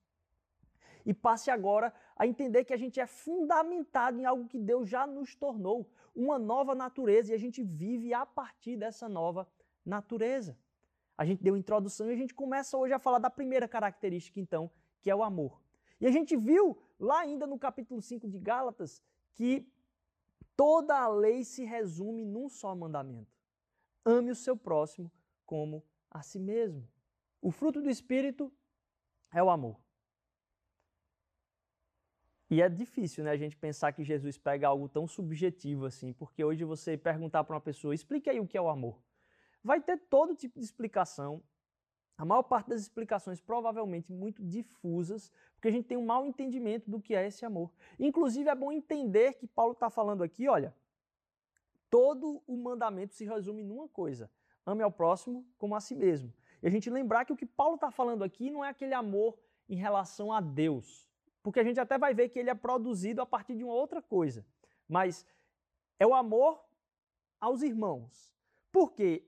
e 1.05 1.13
passe 1.13 1.49
agora 1.49 1.93
a 2.15 2.27
entender 2.27 2.63
que 2.63 2.73
a 2.73 2.77
gente 2.77 2.99
é 2.99 3.07
fundamentado 3.07 4.19
em 4.19 4.25
algo 4.25 4.47
que 4.47 4.59
Deus 4.59 4.87
já 4.87 5.05
nos 5.07 5.35
tornou, 5.35 5.89
uma 6.15 6.37
nova 6.37 6.75
natureza, 6.75 7.31
e 7.31 7.35
a 7.35 7.39
gente 7.39 7.63
vive 7.63 8.13
a 8.13 8.25
partir 8.25 8.75
dessa 8.75 9.07
nova 9.07 9.47
natureza. 9.85 10.57
A 11.17 11.25
gente 11.25 11.43
deu 11.43 11.55
introdução 11.55 12.09
e 12.09 12.13
a 12.13 12.15
gente 12.15 12.33
começa 12.33 12.77
hoje 12.77 12.93
a 12.93 12.99
falar 12.99 13.19
da 13.19 13.29
primeira 13.29 13.67
característica, 13.67 14.39
então, 14.39 14.69
que 15.01 15.09
é 15.09 15.15
o 15.15 15.23
amor. 15.23 15.61
E 15.99 16.07
a 16.07 16.11
gente 16.11 16.35
viu 16.35 16.77
lá 16.99 17.19
ainda 17.19 17.45
no 17.45 17.59
capítulo 17.59 18.01
5 18.01 18.27
de 18.27 18.39
Gálatas 18.39 19.03
que 19.33 19.67
toda 20.55 20.97
a 20.97 21.07
lei 21.07 21.43
se 21.43 21.63
resume 21.63 22.25
num 22.25 22.49
só 22.49 22.75
mandamento: 22.75 23.31
ame 24.03 24.31
o 24.31 24.35
seu 24.35 24.57
próximo 24.57 25.11
como 25.45 25.83
a 26.09 26.21
si 26.23 26.39
mesmo. 26.39 26.87
O 27.41 27.51
fruto 27.51 27.81
do 27.81 27.89
Espírito 27.89 28.51
é 29.31 29.43
o 29.43 29.49
amor. 29.49 29.79
E 32.51 32.61
é 32.61 32.67
difícil, 32.67 33.23
né, 33.23 33.31
a 33.31 33.37
gente 33.37 33.55
pensar 33.55 33.93
que 33.93 34.03
Jesus 34.03 34.37
pega 34.37 34.67
algo 34.67 34.89
tão 34.89 35.07
subjetivo 35.07 35.85
assim, 35.85 36.11
porque 36.11 36.43
hoje 36.43 36.65
você 36.65 36.97
perguntar 36.97 37.45
para 37.45 37.55
uma 37.55 37.61
pessoa, 37.61 37.95
explique 37.95 38.29
aí 38.29 38.41
o 38.41 38.45
que 38.45 38.57
é 38.57 38.61
o 38.61 38.67
amor. 38.67 39.01
Vai 39.63 39.79
ter 39.79 39.97
todo 39.97 40.35
tipo 40.35 40.59
de 40.59 40.65
explicação. 40.65 41.41
A 42.17 42.25
maior 42.25 42.43
parte 42.43 42.67
das 42.67 42.81
explicações 42.81 43.39
provavelmente 43.39 44.11
muito 44.11 44.43
difusas, 44.43 45.31
porque 45.55 45.69
a 45.69 45.71
gente 45.71 45.87
tem 45.87 45.97
um 45.97 46.05
mau 46.05 46.25
entendimento 46.25 46.91
do 46.91 46.99
que 46.99 47.15
é 47.15 47.25
esse 47.25 47.45
amor. 47.45 47.71
Inclusive 47.97 48.49
é 48.49 48.53
bom 48.53 48.69
entender 48.69 49.35
que 49.35 49.47
Paulo 49.47 49.71
está 49.71 49.89
falando 49.89 50.21
aqui, 50.21 50.49
olha, 50.49 50.75
todo 51.89 52.43
o 52.45 52.57
mandamento 52.57 53.13
se 53.13 53.23
resume 53.23 53.63
numa 53.63 53.87
coisa: 53.87 54.29
ame 54.65 54.83
ao 54.83 54.91
próximo 54.91 55.47
como 55.57 55.73
a 55.73 55.79
si 55.79 55.95
mesmo. 55.95 56.33
E 56.61 56.67
a 56.67 56.69
gente 56.69 56.89
lembrar 56.89 57.23
que 57.23 57.31
o 57.31 57.37
que 57.37 57.45
Paulo 57.45 57.75
está 57.75 57.89
falando 57.89 58.25
aqui 58.25 58.51
não 58.51 58.63
é 58.63 58.67
aquele 58.67 58.93
amor 58.93 59.39
em 59.69 59.75
relação 59.75 60.33
a 60.33 60.41
Deus, 60.41 61.09
porque 61.43 61.59
a 61.59 61.63
gente 61.63 61.79
até 61.79 61.97
vai 61.97 62.13
ver 62.13 62.29
que 62.29 62.39
ele 62.39 62.49
é 62.49 62.55
produzido 62.55 63.21
a 63.21 63.25
partir 63.25 63.55
de 63.55 63.63
uma 63.63 63.73
outra 63.73 64.01
coisa, 64.01 64.45
mas 64.87 65.25
é 65.99 66.05
o 66.05 66.13
amor 66.13 66.63
aos 67.39 67.61
irmãos. 67.61 68.31
Porque 68.71 69.27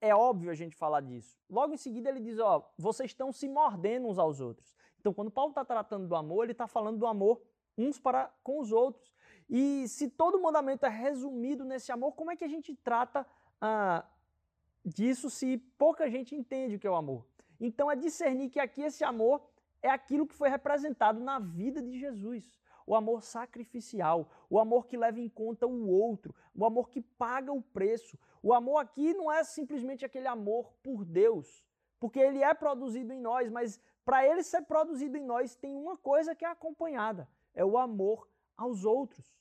é 0.00 0.14
óbvio 0.14 0.50
a 0.50 0.54
gente 0.54 0.74
falar 0.74 1.02
disso. 1.02 1.38
Logo 1.48 1.74
em 1.74 1.76
seguida 1.76 2.08
ele 2.08 2.20
diz, 2.20 2.38
ó, 2.38 2.68
vocês 2.76 3.10
estão 3.10 3.30
se 3.32 3.48
mordendo 3.48 4.08
uns 4.08 4.18
aos 4.18 4.40
outros. 4.40 4.74
Então, 4.98 5.12
quando 5.12 5.30
Paulo 5.30 5.50
está 5.50 5.64
tratando 5.64 6.06
do 6.06 6.14
amor, 6.14 6.44
ele 6.44 6.52
está 6.52 6.66
falando 6.66 6.98
do 6.98 7.06
amor 7.06 7.40
uns 7.76 7.98
para 7.98 8.32
com 8.42 8.58
os 8.58 8.72
outros. 8.72 9.14
E 9.48 9.88
se 9.88 10.08
todo 10.08 10.40
mandamento 10.40 10.86
é 10.86 10.88
resumido 10.88 11.64
nesse 11.64 11.90
amor, 11.90 12.12
como 12.12 12.30
é 12.30 12.36
que 12.36 12.44
a 12.44 12.48
gente 12.48 12.74
trata 12.74 13.26
ah, 13.60 14.04
disso 14.84 15.28
se 15.28 15.58
pouca 15.78 16.10
gente 16.10 16.34
entende 16.34 16.76
o 16.76 16.78
que 16.78 16.86
é 16.86 16.90
o 16.90 16.94
amor. 16.94 17.26
Então 17.60 17.90
é 17.90 17.96
discernir 17.96 18.48
que 18.50 18.60
aqui 18.60 18.82
esse 18.82 19.04
amor 19.04 19.42
é 19.82 19.88
aquilo 19.88 20.26
que 20.26 20.34
foi 20.34 20.48
representado 20.48 21.20
na 21.20 21.38
vida 21.38 21.82
de 21.82 21.98
Jesus. 21.98 22.58
O 22.86 22.94
amor 22.94 23.22
sacrificial, 23.22 24.30
o 24.48 24.58
amor 24.58 24.86
que 24.86 24.96
leva 24.96 25.20
em 25.20 25.28
conta 25.28 25.66
o 25.66 25.88
outro, 25.88 26.34
o 26.54 26.64
amor 26.64 26.88
que 26.88 27.00
paga 27.00 27.52
o 27.52 27.62
preço. 27.62 28.18
O 28.42 28.52
amor 28.52 28.78
aqui 28.78 29.14
não 29.14 29.30
é 29.30 29.44
simplesmente 29.44 30.04
aquele 30.04 30.26
amor 30.26 30.72
por 30.82 31.04
Deus, 31.04 31.64
porque 31.98 32.18
ele 32.18 32.42
é 32.42 32.52
produzido 32.52 33.12
em 33.12 33.20
nós, 33.20 33.50
mas 33.50 33.80
para 34.04 34.26
ele 34.26 34.42
ser 34.42 34.62
produzido 34.62 35.16
em 35.16 35.24
nós 35.24 35.54
tem 35.54 35.76
uma 35.76 35.96
coisa 35.96 36.34
que 36.34 36.44
é 36.44 36.48
acompanhada: 36.48 37.28
é 37.54 37.64
o 37.64 37.78
amor 37.78 38.28
aos 38.56 38.84
outros. 38.84 39.38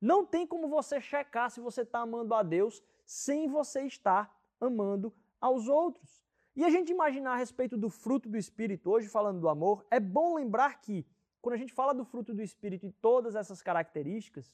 Não 0.00 0.24
tem 0.24 0.46
como 0.46 0.68
você 0.68 1.00
checar 1.00 1.50
se 1.50 1.60
você 1.60 1.82
está 1.82 2.00
amando 2.00 2.34
a 2.34 2.42
Deus 2.42 2.82
sem 3.04 3.48
você 3.48 3.82
estar 3.82 4.36
amando 4.60 5.14
aos 5.40 5.68
outros. 5.68 6.27
E 6.58 6.64
a 6.64 6.70
gente 6.70 6.90
imaginar 6.90 7.34
a 7.34 7.36
respeito 7.36 7.76
do 7.76 7.88
fruto 7.88 8.28
do 8.28 8.36
Espírito, 8.36 8.90
hoje 8.90 9.06
falando 9.06 9.38
do 9.38 9.48
amor, 9.48 9.86
é 9.92 10.00
bom 10.00 10.34
lembrar 10.34 10.80
que, 10.80 11.06
quando 11.40 11.54
a 11.54 11.56
gente 11.56 11.72
fala 11.72 11.94
do 11.94 12.04
fruto 12.04 12.34
do 12.34 12.42
Espírito 12.42 12.84
e 12.84 12.90
todas 12.90 13.36
essas 13.36 13.62
características, 13.62 14.52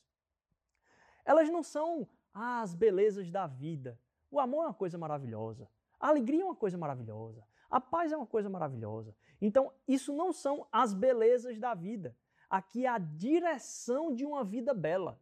elas 1.25 1.49
não 1.49 1.63
são 1.63 2.07
ah, 2.35 2.61
as 2.61 2.75
belezas 2.75 3.31
da 3.31 3.47
vida. 3.47 3.99
O 4.31 4.39
amor 4.39 4.65
é 4.65 4.67
uma 4.67 4.75
coisa 4.75 4.99
maravilhosa. 4.99 5.67
A 5.99 6.09
alegria 6.09 6.43
é 6.43 6.45
uma 6.45 6.55
coisa 6.55 6.77
maravilhosa. 6.77 7.43
A 7.71 7.81
paz 7.81 8.13
é 8.13 8.17
uma 8.19 8.27
coisa 8.27 8.51
maravilhosa. 8.51 9.17
Então, 9.41 9.73
isso 9.89 10.13
não 10.13 10.31
são 10.31 10.69
as 10.71 10.93
belezas 10.93 11.59
da 11.59 11.73
vida. 11.73 12.15
Aqui 12.51 12.85
é 12.85 12.89
a 12.91 12.99
direção 12.99 14.15
de 14.15 14.27
uma 14.27 14.45
vida 14.45 14.75
bela. 14.75 15.19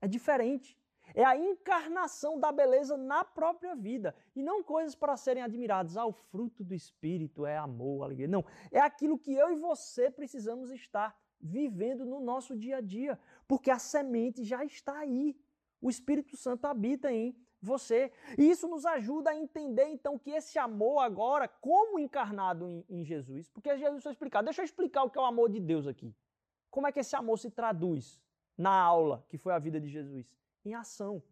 É 0.00 0.08
diferente. 0.08 0.76
É 1.14 1.24
a 1.24 1.36
encarnação 1.36 2.38
da 2.38 2.50
beleza 2.50 2.96
na 2.96 3.24
própria 3.24 3.74
vida. 3.74 4.14
E 4.34 4.42
não 4.42 4.62
coisas 4.62 4.94
para 4.94 5.16
serem 5.16 5.42
admiradas. 5.42 5.96
Ah, 5.96 6.06
o 6.06 6.12
fruto 6.12 6.64
do 6.64 6.74
Espírito 6.74 7.44
é 7.44 7.56
amor, 7.56 8.04
alegria. 8.04 8.28
Não. 8.28 8.44
É 8.70 8.80
aquilo 8.80 9.18
que 9.18 9.34
eu 9.34 9.52
e 9.52 9.56
você 9.56 10.10
precisamos 10.10 10.70
estar 10.70 11.16
vivendo 11.40 12.04
no 12.04 12.20
nosso 12.20 12.56
dia 12.56 12.78
a 12.78 12.80
dia. 12.80 13.18
Porque 13.46 13.70
a 13.70 13.78
semente 13.78 14.44
já 14.44 14.64
está 14.64 14.98
aí. 14.98 15.36
O 15.80 15.90
Espírito 15.90 16.36
Santo 16.36 16.66
habita 16.66 17.12
em 17.12 17.36
você. 17.62 18.12
E 18.36 18.50
isso 18.50 18.66
nos 18.66 18.84
ajuda 18.84 19.30
a 19.30 19.36
entender 19.36 19.86
então 19.86 20.18
que 20.18 20.30
esse 20.30 20.58
amor 20.58 21.00
agora, 21.00 21.46
como 21.46 21.98
encarnado 21.98 22.68
em, 22.68 22.84
em 22.88 23.04
Jesus, 23.04 23.48
porque 23.48 23.76
Jesus 23.76 24.02
foi 24.02 24.12
explicar. 24.12 24.42
Deixa 24.42 24.60
eu 24.60 24.64
explicar 24.64 25.04
o 25.04 25.10
que 25.10 25.18
é 25.18 25.22
o 25.22 25.24
amor 25.24 25.48
de 25.48 25.60
Deus 25.60 25.86
aqui. 25.86 26.14
Como 26.68 26.86
é 26.86 26.92
que 26.92 27.00
esse 27.00 27.14
amor 27.14 27.38
se 27.38 27.50
traduz 27.50 28.20
na 28.58 28.74
aula 28.74 29.24
que 29.28 29.38
foi 29.38 29.52
a 29.52 29.58
vida 29.58 29.80
de 29.80 29.88
Jesus? 29.88 30.26
Em 30.64 30.74
ação. 30.74 31.22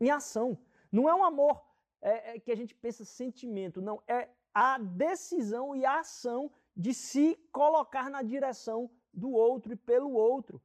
Em 0.00 0.10
ação. 0.10 0.58
Não 0.90 1.08
é 1.08 1.14
um 1.14 1.24
amor 1.24 1.64
é, 2.00 2.36
é, 2.36 2.38
que 2.40 2.50
a 2.50 2.56
gente 2.56 2.74
pensa 2.74 3.04
sentimento, 3.04 3.80
não. 3.80 4.02
É 4.06 4.28
a 4.54 4.78
decisão 4.78 5.74
e 5.76 5.84
a 5.84 6.00
ação 6.00 6.50
de 6.76 6.94
se 6.94 7.36
colocar 7.52 8.08
na 8.10 8.22
direção 8.22 8.90
do 9.12 9.30
outro 9.30 9.72
e 9.72 9.76
pelo 9.76 10.12
outro. 10.12 10.62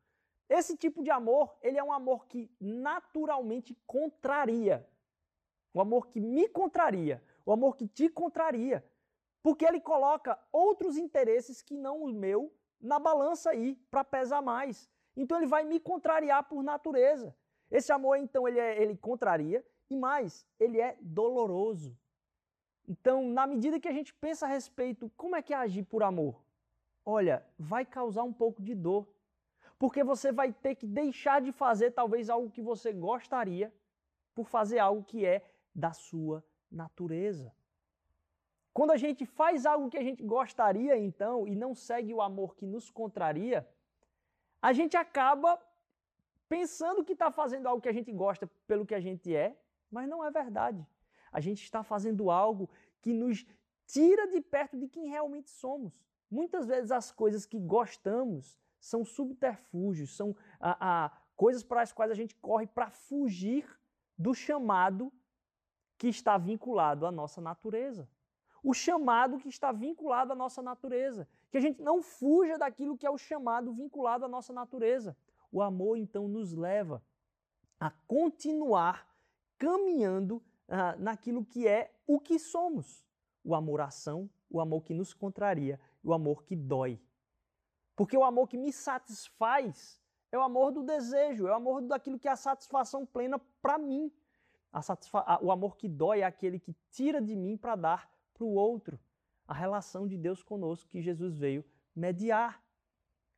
Esse 0.49 0.77
tipo 0.77 1.01
de 1.01 1.09
amor, 1.09 1.55
ele 1.61 1.77
é 1.77 1.83
um 1.83 1.91
amor 1.91 2.27
que 2.27 2.51
naturalmente 2.59 3.75
contraria. 3.87 4.87
O 5.73 5.81
amor 5.81 6.07
que 6.07 6.19
me 6.19 6.47
contraria, 6.47 7.23
o 7.45 7.51
amor 7.51 7.75
que 7.75 7.87
te 7.87 8.07
contraria. 8.09 8.85
Porque 9.41 9.65
ele 9.65 9.81
coloca 9.81 10.39
outros 10.51 10.97
interesses 10.97 11.61
que 11.61 11.75
não 11.75 12.03
o 12.03 12.13
meu 12.13 12.53
na 12.79 12.99
balança 12.99 13.49
aí 13.49 13.75
para 13.89 14.03
pesar 14.03 14.41
mais. 14.41 14.89
Então 15.15 15.37
ele 15.37 15.47
vai 15.47 15.63
me 15.63 15.79
contrariar 15.79 16.43
por 16.43 16.63
natureza. 16.63 17.35
Esse 17.73 17.91
amor, 17.91 18.17
então, 18.17 18.47
ele, 18.47 18.59
é, 18.59 18.79
ele 18.79 18.95
contraria 18.95 19.65
e 19.89 19.97
mais, 19.97 20.45
ele 20.59 20.79
é 20.79 20.95
doloroso. 21.01 21.97
Então, 22.87 23.27
na 23.27 23.47
medida 23.47 23.79
que 23.79 23.87
a 23.87 23.91
gente 23.91 24.13
pensa 24.13 24.45
a 24.45 24.49
respeito, 24.49 25.11
como 25.17 25.35
é 25.35 25.41
que 25.41 25.55
é 25.55 25.57
agir 25.57 25.81
por 25.81 26.03
amor? 26.03 26.39
Olha, 27.03 27.43
vai 27.57 27.83
causar 27.83 28.21
um 28.21 28.31
pouco 28.31 28.61
de 28.61 28.75
dor. 28.75 29.07
Porque 29.79 30.03
você 30.03 30.31
vai 30.31 30.53
ter 30.53 30.75
que 30.75 30.85
deixar 30.85 31.41
de 31.41 31.51
fazer 31.51 31.89
talvez 31.89 32.29
algo 32.29 32.51
que 32.51 32.61
você 32.61 32.93
gostaria 32.93 33.73
por 34.35 34.47
fazer 34.47 34.77
algo 34.77 35.03
que 35.03 35.25
é 35.25 35.43
da 35.73 35.93
sua 35.93 36.43
natureza. 36.69 37.51
Quando 38.71 38.91
a 38.91 38.97
gente 38.97 39.25
faz 39.25 39.65
algo 39.65 39.89
que 39.89 39.97
a 39.97 40.03
gente 40.03 40.21
gostaria, 40.21 40.95
então, 40.95 41.47
e 41.47 41.55
não 41.55 41.73
segue 41.73 42.13
o 42.13 42.21
amor 42.21 42.55
que 42.55 42.67
nos 42.67 42.91
contraria, 42.91 43.67
a 44.61 44.71
gente 44.73 44.95
acaba 44.95 45.59
pensando 46.53 47.03
que 47.03 47.13
está 47.13 47.31
fazendo 47.31 47.65
algo 47.67 47.81
que 47.81 47.89
a 47.89 47.97
gente 47.99 48.11
gosta 48.11 48.45
pelo 48.67 48.85
que 48.85 48.93
a 48.93 48.99
gente 48.99 49.35
é, 49.35 49.57
mas 49.89 50.07
não 50.07 50.23
é 50.23 50.29
verdade. 50.29 50.85
A 51.31 51.39
gente 51.39 51.63
está 51.63 51.81
fazendo 51.81 52.29
algo 52.29 52.69
que 53.01 53.11
nos 53.11 53.43
tira 53.87 54.27
de 54.27 54.39
perto 54.39 54.77
de 54.77 54.87
quem 54.87 55.07
realmente 55.07 55.49
somos. 55.49 55.99
Muitas 56.29 56.67
vezes 56.67 56.91
as 56.91 57.11
coisas 57.11 57.43
que 57.43 57.59
gostamos 57.59 58.59
são 58.79 59.03
subterfúgios, 59.03 60.15
são 60.15 60.35
a, 60.59 61.05
a, 61.05 61.11
coisas 61.35 61.63
para 61.63 61.81
as 61.81 61.91
quais 61.91 62.11
a 62.11 62.13
gente 62.13 62.35
corre 62.35 62.67
para 62.67 62.91
fugir 62.91 63.65
do 64.15 64.35
chamado 64.35 65.11
que 65.97 66.07
está 66.07 66.37
vinculado 66.37 67.07
à 67.07 67.11
nossa 67.11 67.41
natureza. 67.41 68.07
O 68.63 68.75
chamado 68.75 69.39
que 69.39 69.49
está 69.49 69.71
vinculado 69.71 70.33
à 70.33 70.35
nossa 70.35 70.61
natureza. 70.61 71.27
Que 71.49 71.57
a 71.57 71.61
gente 71.61 71.81
não 71.81 72.03
fuja 72.03 72.59
daquilo 72.59 72.95
que 72.95 73.07
é 73.07 73.09
o 73.09 73.17
chamado 73.17 73.73
vinculado 73.73 74.23
à 74.23 74.27
nossa 74.27 74.53
natureza. 74.53 75.17
O 75.53 75.61
amor, 75.61 75.97
então, 75.97 76.27
nos 76.27 76.51
leva 76.51 77.05
a 77.79 77.91
continuar 78.07 79.07
caminhando 79.55 80.41
ah, 80.67 80.95
naquilo 80.97 81.45
que 81.45 81.67
é 81.67 81.93
o 82.07 82.19
que 82.19 82.39
somos. 82.39 83.05
O 83.43 83.53
amor-ação, 83.53 84.27
o 84.49 84.59
amor 84.59 84.83
que 84.83 84.95
nos 84.95 85.13
contraria, 85.13 85.79
o 86.03 86.11
amor 86.11 86.43
que 86.43 86.55
dói. 86.55 86.99
Porque 87.95 88.17
o 88.17 88.23
amor 88.23 88.47
que 88.47 88.57
me 88.57 88.73
satisfaz 88.73 90.01
é 90.31 90.37
o 90.39 90.41
amor 90.41 90.71
do 90.71 90.81
desejo, 90.81 91.45
é 91.45 91.51
o 91.51 91.55
amor 91.55 91.83
daquilo 91.83 92.17
que 92.17 92.27
é 92.27 92.31
a 92.31 92.35
satisfação 92.35 93.05
plena 93.05 93.39
para 93.61 93.77
mim. 93.77 94.11
O 95.39 95.51
amor 95.51 95.77
que 95.77 95.87
dói 95.87 96.21
é 96.21 96.23
aquele 96.23 96.59
que 96.59 96.75
tira 96.89 97.21
de 97.21 97.35
mim 97.35 97.55
para 97.55 97.75
dar 97.75 98.11
para 98.33 98.43
o 98.43 98.55
outro. 98.55 98.99
A 99.47 99.53
relação 99.53 100.07
de 100.07 100.17
Deus 100.17 100.41
conosco 100.41 100.89
que 100.89 100.99
Jesus 100.99 101.37
veio 101.37 101.63
mediar. 101.95 102.59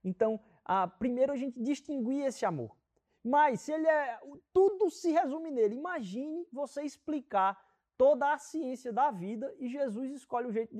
Então, 0.02 0.40
a, 0.66 0.88
primeiro 0.88 1.32
a 1.32 1.38
gente 1.38 1.62
distinguir 1.62 2.26
esse 2.26 2.46
amor. 2.46 2.76
Mas 3.24 3.62
se 3.62 3.72
ele 3.72 3.88
é. 3.88 4.20
Tudo 4.52 4.90
se 4.90 5.12
resume 5.12 5.52
nele. 5.52 5.76
Imagine 5.76 6.48
você 6.52 6.84
explicar 6.84 7.60
toda 7.98 8.34
a 8.34 8.38
ciência 8.38 8.92
da 8.92 9.10
vida 9.12 9.54
e 9.58 9.68
Jesus 9.68 10.12
escolhe 10.12 10.48
o 10.48 10.52
jeito 10.52 10.76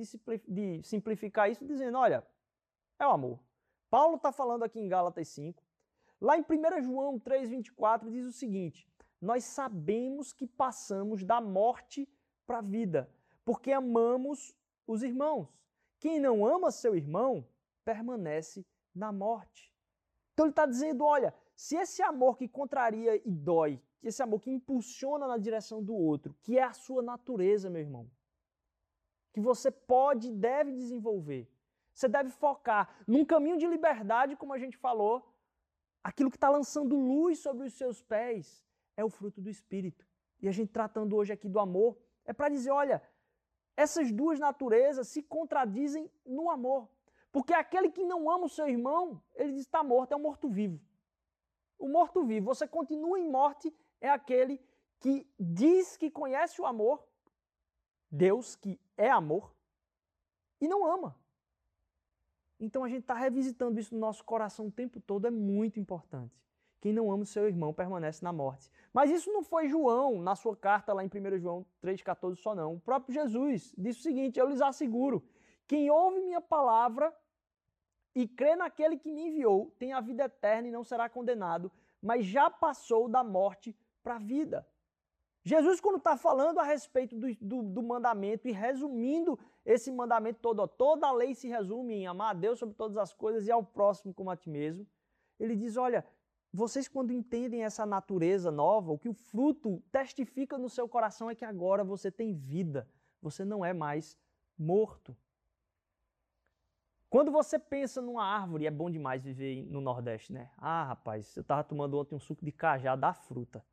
de 0.46 0.82
simplificar 0.82 1.50
isso, 1.50 1.64
dizendo: 1.64 1.98
olha, 1.98 2.26
é 2.98 3.06
o 3.06 3.10
amor. 3.10 3.40
Paulo 3.90 4.16
está 4.16 4.32
falando 4.32 4.64
aqui 4.64 4.78
em 4.80 4.88
Gálatas 4.88 5.28
5. 5.28 5.62
Lá 6.20 6.36
em 6.38 6.42
1 6.42 6.82
João 6.82 7.18
3,24 7.18 8.10
diz 8.10 8.26
o 8.26 8.32
seguinte: 8.32 8.88
Nós 9.20 9.44
sabemos 9.44 10.32
que 10.32 10.46
passamos 10.46 11.24
da 11.24 11.40
morte 11.40 12.08
para 12.46 12.58
a 12.58 12.62
vida, 12.62 13.10
porque 13.44 13.72
amamos 13.72 14.54
os 14.86 15.02
irmãos. 15.02 15.48
Quem 15.98 16.20
não 16.20 16.46
ama 16.46 16.70
seu 16.70 16.94
irmão 16.94 17.46
permanece 17.84 18.64
na 18.94 19.12
morte. 19.12 19.75
Então 20.36 20.44
ele 20.44 20.52
está 20.52 20.66
dizendo: 20.66 21.02
olha, 21.02 21.32
se 21.54 21.76
esse 21.76 22.02
amor 22.02 22.36
que 22.36 22.46
contraria 22.46 23.16
e 23.26 23.32
dói, 23.32 23.82
esse 24.02 24.22
amor 24.22 24.38
que 24.38 24.50
impulsiona 24.50 25.26
na 25.26 25.38
direção 25.38 25.82
do 25.82 25.94
outro, 25.94 26.36
que 26.42 26.58
é 26.58 26.62
a 26.62 26.74
sua 26.74 27.02
natureza, 27.02 27.70
meu 27.70 27.80
irmão, 27.80 28.10
que 29.32 29.40
você 29.40 29.70
pode 29.70 30.28
e 30.28 30.32
deve 30.32 30.72
desenvolver, 30.72 31.50
você 31.90 32.06
deve 32.06 32.28
focar 32.28 33.02
num 33.08 33.24
caminho 33.24 33.56
de 33.56 33.66
liberdade, 33.66 34.36
como 34.36 34.52
a 34.52 34.58
gente 34.58 34.76
falou. 34.76 35.26
Aquilo 36.04 36.30
que 36.30 36.36
está 36.36 36.50
lançando 36.50 36.94
luz 36.94 37.38
sobre 37.38 37.66
os 37.66 37.72
seus 37.72 38.02
pés 38.02 38.62
é 38.94 39.02
o 39.02 39.08
fruto 39.08 39.40
do 39.40 39.48
Espírito. 39.48 40.06
E 40.42 40.48
a 40.48 40.52
gente 40.52 40.70
tratando 40.70 41.16
hoje 41.16 41.32
aqui 41.32 41.48
do 41.48 41.58
amor, 41.58 41.96
é 42.26 42.34
para 42.34 42.50
dizer: 42.50 42.72
olha, 42.72 43.02
essas 43.74 44.12
duas 44.12 44.38
naturezas 44.38 45.08
se 45.08 45.22
contradizem 45.22 46.10
no 46.26 46.50
amor. 46.50 46.90
Porque 47.36 47.52
aquele 47.52 47.90
que 47.90 48.02
não 48.02 48.30
ama 48.30 48.46
o 48.46 48.48
seu 48.48 48.66
irmão, 48.66 49.22
ele 49.34 49.52
diz 49.52 49.60
está 49.66 49.84
morto, 49.84 50.12
é 50.12 50.16
um 50.16 50.22
morto-vivo. 50.22 50.80
O 51.78 51.86
morto-vivo, 51.86 52.46
você 52.46 52.66
continua 52.66 53.20
em 53.20 53.30
morte, 53.30 53.70
é 54.00 54.08
aquele 54.08 54.58
que 54.98 55.30
diz 55.38 55.98
que 55.98 56.10
conhece 56.10 56.58
o 56.62 56.64
amor, 56.64 57.06
Deus 58.10 58.56
que 58.56 58.80
é 58.96 59.10
amor, 59.10 59.54
e 60.62 60.66
não 60.66 60.90
ama. 60.90 61.14
Então 62.58 62.82
a 62.82 62.88
gente 62.88 63.02
está 63.02 63.12
revisitando 63.12 63.78
isso 63.78 63.94
no 63.94 64.00
nosso 64.00 64.24
coração 64.24 64.68
o 64.68 64.72
tempo 64.72 64.98
todo, 64.98 65.26
é 65.26 65.30
muito 65.30 65.78
importante. 65.78 66.42
Quem 66.80 66.94
não 66.94 67.12
ama 67.12 67.24
o 67.24 67.26
seu 67.26 67.46
irmão 67.46 67.74
permanece 67.74 68.24
na 68.24 68.32
morte. 68.32 68.70
Mas 68.94 69.10
isso 69.10 69.30
não 69.30 69.42
foi 69.42 69.68
João, 69.68 70.22
na 70.22 70.34
sua 70.36 70.56
carta 70.56 70.94
lá 70.94 71.04
em 71.04 71.08
1 71.08 71.38
João 71.38 71.66
3,14 71.84 72.36
só 72.36 72.54
não. 72.54 72.76
O 72.76 72.80
próprio 72.80 73.12
Jesus 73.12 73.74
disse 73.76 74.00
o 74.00 74.02
seguinte: 74.02 74.40
Eu 74.40 74.48
lhes 74.48 74.62
asseguro, 74.62 75.22
quem 75.66 75.90
ouve 75.90 76.20
minha 76.20 76.40
palavra 76.40 77.14
e 78.16 78.26
crê 78.26 78.56
naquele 78.56 78.96
que 78.96 79.12
me 79.12 79.28
enviou, 79.28 79.70
tem 79.78 79.92
a 79.92 80.00
vida 80.00 80.24
eterna 80.24 80.68
e 80.68 80.70
não 80.70 80.82
será 80.82 81.06
condenado, 81.06 81.70
mas 82.00 82.24
já 82.24 82.48
passou 82.48 83.10
da 83.10 83.22
morte 83.22 83.76
para 84.02 84.16
a 84.16 84.18
vida. 84.18 84.66
Jesus, 85.44 85.80
quando 85.80 85.98
está 85.98 86.16
falando 86.16 86.58
a 86.58 86.64
respeito 86.64 87.14
do, 87.14 87.32
do, 87.36 87.62
do, 87.62 87.82
mandamento 87.82 88.48
e 88.48 88.52
resumindo 88.52 89.38
esse 89.66 89.92
mandamento 89.92 90.40
todo, 90.40 90.60
ó, 90.60 90.66
toda 90.66 91.06
a 91.06 91.12
lei 91.12 91.34
se 91.34 91.46
resume 91.46 91.92
em 91.92 92.06
amar 92.06 92.30
a 92.30 92.38
Deus 92.38 92.58
sobre 92.58 92.74
todas 92.74 92.96
as 92.96 93.12
coisas 93.12 93.46
e 93.46 93.52
ao 93.52 93.62
próximo 93.62 94.14
como 94.14 94.30
a 94.30 94.36
ti 94.36 94.48
mesmo. 94.48 94.86
Ele 95.38 95.54
diz: 95.54 95.76
olha, 95.76 96.02
vocês 96.50 96.88
quando 96.88 97.12
entendem 97.12 97.64
essa 97.64 97.84
natureza 97.84 98.50
nova, 98.50 98.92
o 98.92 98.98
que 98.98 99.10
o 99.10 99.14
fruto 99.14 99.82
testifica 99.92 100.56
no 100.56 100.70
seu 100.70 100.88
coração 100.88 101.28
é 101.28 101.34
que 101.34 101.44
agora 101.44 101.84
você 101.84 102.10
tem 102.10 102.32
vida, 102.32 102.88
você 103.20 103.44
não 103.44 103.62
é 103.62 103.74
mais 103.74 104.18
morto. 104.58 105.14
Quando 107.08 107.30
você 107.30 107.58
pensa 107.58 108.02
numa 108.02 108.24
árvore, 108.24 108.66
é 108.66 108.70
bom 108.70 108.90
demais 108.90 109.22
viver 109.22 109.64
no 109.66 109.80
Nordeste, 109.80 110.32
né? 110.32 110.50
Ah, 110.58 110.84
rapaz, 110.84 111.36
eu 111.36 111.42
estava 111.42 111.62
tomando 111.62 111.98
ontem 111.98 112.14
um 112.14 112.20
suco 112.20 112.44
de 112.44 112.50
cajá 112.50 112.96
da 112.96 113.14
fruta. 113.14 113.64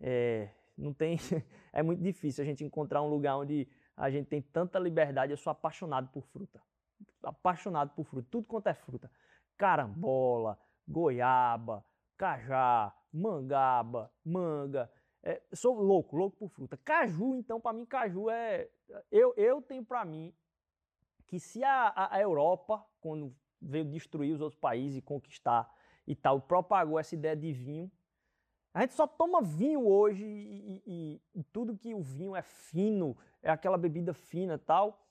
É, 0.00 0.50
não 0.76 0.92
tem, 0.92 1.16
é 1.72 1.82
muito 1.82 2.02
difícil 2.02 2.42
a 2.42 2.46
gente 2.46 2.64
encontrar 2.64 3.00
um 3.02 3.08
lugar 3.08 3.36
onde 3.36 3.68
a 3.96 4.10
gente 4.10 4.26
tem 4.26 4.42
tanta 4.42 4.78
liberdade. 4.78 5.32
Eu 5.32 5.36
sou 5.36 5.50
apaixonado 5.50 6.08
por 6.08 6.26
fruta. 6.26 6.60
Apaixonado 7.22 7.90
por 7.94 8.04
fruta. 8.04 8.26
Tudo 8.30 8.46
quanto 8.46 8.66
é 8.66 8.74
fruta. 8.74 9.10
Carambola, 9.56 10.58
goiaba, 10.86 11.84
cajá, 12.16 12.92
mangaba, 13.12 14.12
manga. 14.24 14.90
É, 15.22 15.40
sou 15.54 15.80
louco, 15.80 16.16
louco 16.16 16.36
por 16.36 16.48
fruta. 16.48 16.76
Caju, 16.78 17.36
então, 17.36 17.60
para 17.60 17.72
mim, 17.72 17.86
caju 17.86 18.28
é. 18.28 18.68
Eu, 19.10 19.32
eu 19.36 19.62
tenho 19.62 19.84
para 19.84 20.04
mim 20.04 20.34
que 21.32 21.40
se 21.40 21.64
a, 21.64 22.10
a 22.10 22.20
Europa, 22.20 22.84
quando 23.00 23.34
veio 23.58 23.86
destruir 23.86 24.34
os 24.34 24.42
outros 24.42 24.60
países 24.60 24.98
e 24.98 25.00
conquistar 25.00 25.66
e 26.06 26.14
tal, 26.14 26.42
propagou 26.42 26.98
essa 26.98 27.14
ideia 27.14 27.34
de 27.34 27.50
vinho, 27.54 27.90
a 28.74 28.82
gente 28.82 28.92
só 28.92 29.06
toma 29.06 29.40
vinho 29.40 29.88
hoje 29.88 30.26
e, 30.26 30.82
e, 30.86 31.22
e, 31.34 31.42
tudo 31.44 31.74
que 31.74 31.94
o 31.94 32.02
vinho 32.02 32.36
é 32.36 32.42
fino, 32.42 33.16
é 33.42 33.50
aquela 33.50 33.78
bebida 33.78 34.12
fina 34.12 34.56
e 34.56 34.58
tal, 34.58 35.06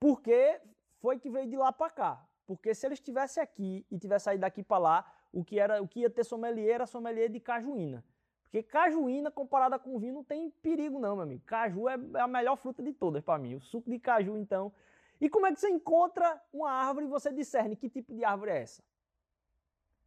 porque 0.00 0.60
foi 0.98 1.16
que 1.16 1.30
veio 1.30 1.48
de 1.48 1.56
lá 1.56 1.70
para 1.70 1.90
cá. 1.90 2.28
Porque 2.44 2.74
se 2.74 2.84
eles 2.84 2.98
estivessem 2.98 3.40
aqui 3.40 3.86
e 3.88 3.96
tivessem 4.00 4.24
saído 4.24 4.40
daqui 4.40 4.64
para 4.64 4.78
lá, 4.78 5.12
o 5.32 5.44
que, 5.44 5.60
era, 5.60 5.80
o 5.80 5.86
que 5.86 6.00
ia 6.00 6.10
ter 6.10 6.24
sommelier 6.24 6.74
era 6.74 6.86
sommelier 6.86 7.30
de 7.30 7.38
cajuína. 7.38 8.04
Porque 8.42 8.64
cajuína, 8.64 9.30
comparada 9.30 9.78
com 9.78 9.96
vinho, 9.96 10.14
não 10.14 10.24
tem 10.24 10.50
perigo 10.50 10.98
não, 10.98 11.14
meu 11.14 11.22
amigo. 11.22 11.44
Caju 11.46 11.88
é, 11.88 11.96
é 12.16 12.20
a 12.20 12.26
melhor 12.26 12.56
fruta 12.56 12.82
de 12.82 12.92
todas 12.92 13.22
para 13.22 13.38
mim. 13.38 13.54
O 13.54 13.60
suco 13.60 13.88
de 13.88 14.00
caju, 14.00 14.36
então... 14.36 14.72
E 15.20 15.28
como 15.28 15.46
é 15.46 15.52
que 15.52 15.60
você 15.60 15.68
encontra 15.68 16.42
uma 16.52 16.70
árvore 16.70 17.06
e 17.06 17.08
você 17.08 17.32
discerne 17.32 17.76
que 17.76 17.88
tipo 17.88 18.14
de 18.14 18.24
árvore 18.24 18.50
é 18.50 18.62
essa? 18.62 18.82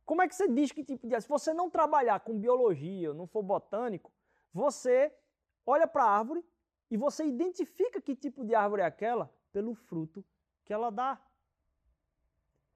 Como 0.05 0.21
é 0.21 0.27
que 0.27 0.35
você 0.35 0.47
diz 0.47 0.71
que 0.71 0.83
tipo 0.83 1.07
de 1.07 1.15
árvore? 1.15 1.23
Se 1.23 1.29
você 1.29 1.53
não 1.53 1.69
trabalhar 1.69 2.19
com 2.19 2.37
biologia, 2.37 3.13
não 3.13 3.27
for 3.27 3.43
botânico, 3.43 4.11
você 4.53 5.13
olha 5.65 5.87
para 5.87 6.03
a 6.03 6.09
árvore 6.09 6.43
e 6.89 6.97
você 6.97 7.25
identifica 7.25 8.01
que 8.01 8.15
tipo 8.15 8.43
de 8.43 8.55
árvore 8.55 8.81
é 8.81 8.85
aquela 8.85 9.31
pelo 9.51 9.73
fruto 9.73 10.23
que 10.65 10.73
ela 10.73 10.89
dá. 10.91 11.19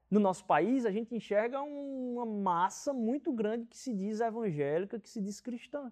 No 0.09 0.19
nosso 0.19 0.45
país, 0.45 0.85
a 0.85 0.91
gente 0.91 1.15
enxerga 1.15 1.61
uma 1.61 2.25
massa 2.25 2.93
muito 2.93 3.31
grande 3.31 3.65
que 3.65 3.77
se 3.77 3.93
diz 3.93 4.19
evangélica, 4.19 4.99
que 4.99 5.09
se 5.09 5.19
diz 5.19 5.41
cristã. 5.41 5.91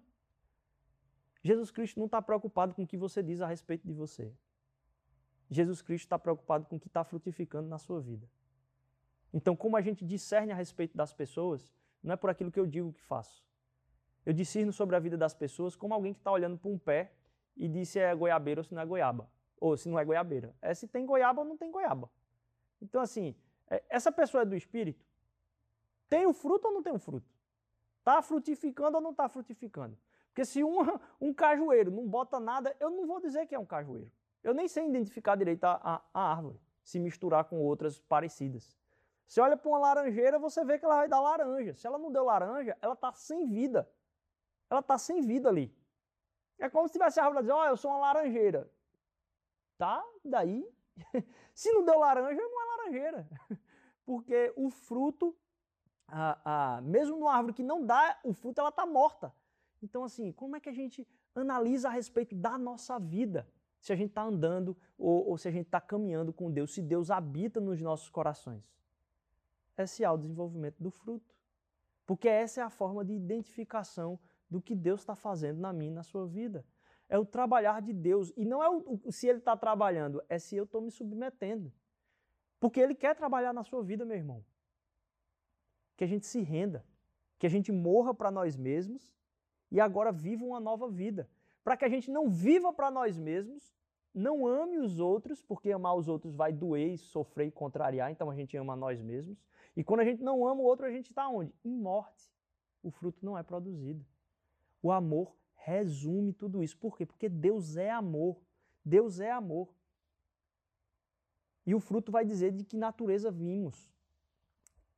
Jesus 1.42 1.72
Cristo 1.72 1.98
não 1.98 2.06
está 2.06 2.22
preocupado 2.22 2.72
com 2.72 2.84
o 2.84 2.86
que 2.86 2.96
você 2.96 3.20
diz 3.20 3.40
a 3.40 3.46
respeito 3.46 3.84
de 3.84 3.92
você. 3.92 4.32
Jesus 5.52 5.82
Cristo 5.82 6.06
está 6.06 6.18
preocupado 6.18 6.64
com 6.66 6.76
o 6.76 6.80
que 6.80 6.86
está 6.86 7.04
frutificando 7.04 7.68
na 7.68 7.78
sua 7.78 8.00
vida. 8.00 8.26
Então, 9.32 9.54
como 9.54 9.76
a 9.76 9.80
gente 9.80 10.04
discerne 10.04 10.52
a 10.52 10.54
respeito 10.54 10.96
das 10.96 11.12
pessoas, 11.12 11.74
não 12.02 12.14
é 12.14 12.16
por 12.16 12.30
aquilo 12.30 12.50
que 12.50 12.58
eu 12.58 12.66
digo 12.66 12.92
que 12.92 13.02
faço. 13.02 13.44
Eu 14.24 14.32
discerno 14.32 14.72
sobre 14.72 14.96
a 14.96 14.98
vida 14.98 15.16
das 15.16 15.34
pessoas 15.34 15.76
como 15.76 15.92
alguém 15.92 16.12
que 16.12 16.20
está 16.20 16.30
olhando 16.30 16.56
para 16.56 16.70
um 16.70 16.78
pé 16.78 17.12
e 17.56 17.68
diz 17.68 17.88
se 17.88 17.98
é 17.98 18.14
goiabeira 18.14 18.60
ou 18.60 18.64
se 18.64 18.74
não 18.74 18.80
é 18.80 18.86
goiaba. 18.86 19.28
Ou 19.60 19.76
se 19.76 19.88
não 19.88 19.98
é 19.98 20.04
goiabeira. 20.04 20.54
É 20.62 20.72
se 20.74 20.88
tem 20.88 21.04
goiaba 21.04 21.42
ou 21.42 21.46
não 21.46 21.56
tem 21.56 21.70
goiaba. 21.70 22.10
Então, 22.80 23.00
assim, 23.00 23.34
é, 23.68 23.82
essa 23.88 24.10
pessoa 24.10 24.42
é 24.42 24.44
do 24.44 24.56
Espírito? 24.56 25.04
Tem 26.08 26.26
o 26.26 26.32
fruto 26.32 26.68
ou 26.68 26.74
não 26.74 26.82
tem 26.82 26.92
o 26.92 26.98
fruto? 26.98 27.30
Está 27.98 28.20
frutificando 28.22 28.96
ou 28.96 29.02
não 29.02 29.10
está 29.10 29.28
frutificando? 29.28 29.96
Porque 30.28 30.44
se 30.44 30.64
um, 30.64 30.78
um 31.20 31.32
cajueiro 31.32 31.90
não 31.90 32.06
bota 32.06 32.40
nada, 32.40 32.74
eu 32.80 32.90
não 32.90 33.06
vou 33.06 33.20
dizer 33.20 33.46
que 33.46 33.54
é 33.54 33.58
um 33.58 33.66
cajueiro. 33.66 34.10
Eu 34.42 34.54
nem 34.54 34.68
sei 34.68 34.86
identificar 34.86 35.36
direito 35.36 35.64
a, 35.64 35.74
a, 35.74 36.02
a 36.12 36.32
árvore, 36.32 36.60
se 36.82 36.98
misturar 36.98 37.44
com 37.44 37.60
outras 37.60 38.00
parecidas. 38.00 38.76
Você 39.26 39.40
olha 39.40 39.56
para 39.56 39.68
uma 39.68 39.78
laranjeira, 39.78 40.38
você 40.38 40.64
vê 40.64 40.78
que 40.78 40.84
ela 40.84 40.96
vai 40.96 41.08
dar 41.08 41.20
laranja. 41.20 41.74
Se 41.74 41.86
ela 41.86 41.98
não 41.98 42.12
deu 42.12 42.24
laranja, 42.24 42.76
ela 42.82 42.94
está 42.94 43.12
sem 43.12 43.48
vida. 43.48 43.88
Ela 44.68 44.80
está 44.80 44.98
sem 44.98 45.22
vida 45.22 45.48
ali. 45.48 45.74
É 46.58 46.68
como 46.68 46.86
se 46.86 46.92
tivesse 46.92 47.18
a 47.18 47.24
árvore 47.24 47.42
dizendo, 47.42 47.58
ó, 47.58 47.62
oh, 47.62 47.66
eu 47.66 47.76
sou 47.76 47.90
uma 47.90 47.98
laranjeira. 47.98 48.70
Tá, 49.78 50.04
daí. 50.24 50.68
se 51.54 51.72
não 51.72 51.84
deu 51.84 51.98
laranja, 51.98 52.40
não 52.40 52.62
é 52.62 52.76
laranjeira. 52.76 53.28
Porque 54.04 54.52
o 54.56 54.68
fruto, 54.68 55.36
a, 56.06 56.76
a, 56.76 56.80
mesmo 56.82 57.16
numa 57.16 57.34
árvore 57.34 57.54
que 57.54 57.62
não 57.62 57.84
dá 57.84 58.18
o 58.24 58.32
fruto, 58.32 58.60
ela 58.60 58.70
está 58.70 58.84
morta. 58.84 59.34
Então, 59.80 60.04
assim, 60.04 60.30
como 60.32 60.56
é 60.56 60.60
que 60.60 60.68
a 60.68 60.72
gente 60.72 61.08
Analisa 61.34 61.88
a 61.88 61.92
respeito 61.92 62.34
da 62.34 62.58
nossa 62.58 62.98
vida. 62.98 63.48
Se 63.82 63.92
a 63.92 63.96
gente 63.96 64.10
está 64.10 64.22
andando 64.22 64.76
ou, 64.96 65.30
ou 65.30 65.36
se 65.36 65.48
a 65.48 65.50
gente 65.50 65.66
está 65.66 65.80
caminhando 65.80 66.32
com 66.32 66.48
Deus, 66.48 66.72
se 66.72 66.80
Deus 66.80 67.10
habita 67.10 67.60
nos 67.60 67.80
nossos 67.80 68.08
corações. 68.08 68.72
Esse 69.76 70.04
é 70.04 70.10
o 70.10 70.16
desenvolvimento 70.16 70.80
do 70.80 70.88
fruto. 70.88 71.34
Porque 72.06 72.28
essa 72.28 72.60
é 72.60 72.62
a 72.62 72.70
forma 72.70 73.04
de 73.04 73.12
identificação 73.12 74.20
do 74.48 74.62
que 74.62 74.76
Deus 74.76 75.00
está 75.00 75.16
fazendo 75.16 75.58
na 75.58 75.72
minha 75.72 75.90
e 75.90 75.94
na 75.94 76.04
sua 76.04 76.24
vida. 76.28 76.64
É 77.08 77.18
o 77.18 77.24
trabalhar 77.26 77.82
de 77.82 77.92
Deus. 77.92 78.32
E 78.36 78.44
não 78.44 78.62
é 78.62 78.70
o, 78.70 79.00
se 79.10 79.26
Ele 79.26 79.38
está 79.38 79.56
trabalhando, 79.56 80.22
é 80.28 80.38
se 80.38 80.54
eu 80.54 80.62
estou 80.62 80.80
me 80.80 80.90
submetendo. 80.92 81.72
Porque 82.60 82.78
Ele 82.78 82.94
quer 82.94 83.16
trabalhar 83.16 83.52
na 83.52 83.64
sua 83.64 83.82
vida, 83.82 84.04
meu 84.04 84.16
irmão. 84.16 84.44
Que 85.96 86.04
a 86.04 86.06
gente 86.06 86.24
se 86.24 86.40
renda, 86.40 86.86
que 87.36 87.46
a 87.48 87.50
gente 87.50 87.72
morra 87.72 88.14
para 88.14 88.30
nós 88.30 88.56
mesmos 88.56 89.12
e 89.72 89.80
agora 89.80 90.12
viva 90.12 90.44
uma 90.44 90.60
nova 90.60 90.88
vida. 90.88 91.28
Para 91.62 91.76
que 91.76 91.84
a 91.84 91.88
gente 91.88 92.10
não 92.10 92.28
viva 92.28 92.72
para 92.72 92.90
nós 92.90 93.18
mesmos, 93.18 93.74
não 94.14 94.46
ame 94.46 94.78
os 94.78 94.98
outros, 94.98 95.42
porque 95.42 95.72
amar 95.72 95.94
os 95.94 96.08
outros 96.08 96.34
vai 96.34 96.52
doer, 96.52 96.98
sofrer 96.98 97.46
e 97.46 97.50
contrariar, 97.50 98.10
então 98.10 98.30
a 98.30 98.34
gente 98.34 98.56
ama 98.56 98.76
nós 98.76 99.00
mesmos. 99.00 99.42
E 99.76 99.82
quando 99.82 100.00
a 100.00 100.04
gente 100.04 100.22
não 100.22 100.46
ama 100.46 100.60
o 100.60 100.64
outro, 100.64 100.84
a 100.84 100.90
gente 100.90 101.10
está 101.10 101.28
onde? 101.28 101.54
Em 101.64 101.74
morte. 101.74 102.30
O 102.82 102.90
fruto 102.90 103.24
não 103.24 103.38
é 103.38 103.42
produzido. 103.42 104.04
O 104.82 104.90
amor 104.90 105.34
resume 105.54 106.32
tudo 106.32 106.62
isso. 106.62 106.76
Por 106.76 106.96
quê? 106.96 107.06
Porque 107.06 107.28
Deus 107.28 107.76
é 107.76 107.90
amor. 107.90 108.42
Deus 108.84 109.20
é 109.20 109.30
amor. 109.30 109.72
E 111.64 111.74
o 111.74 111.80
fruto 111.80 112.10
vai 112.10 112.24
dizer 112.24 112.52
de 112.52 112.64
que 112.64 112.76
natureza 112.76 113.30
vimos. 113.30 113.90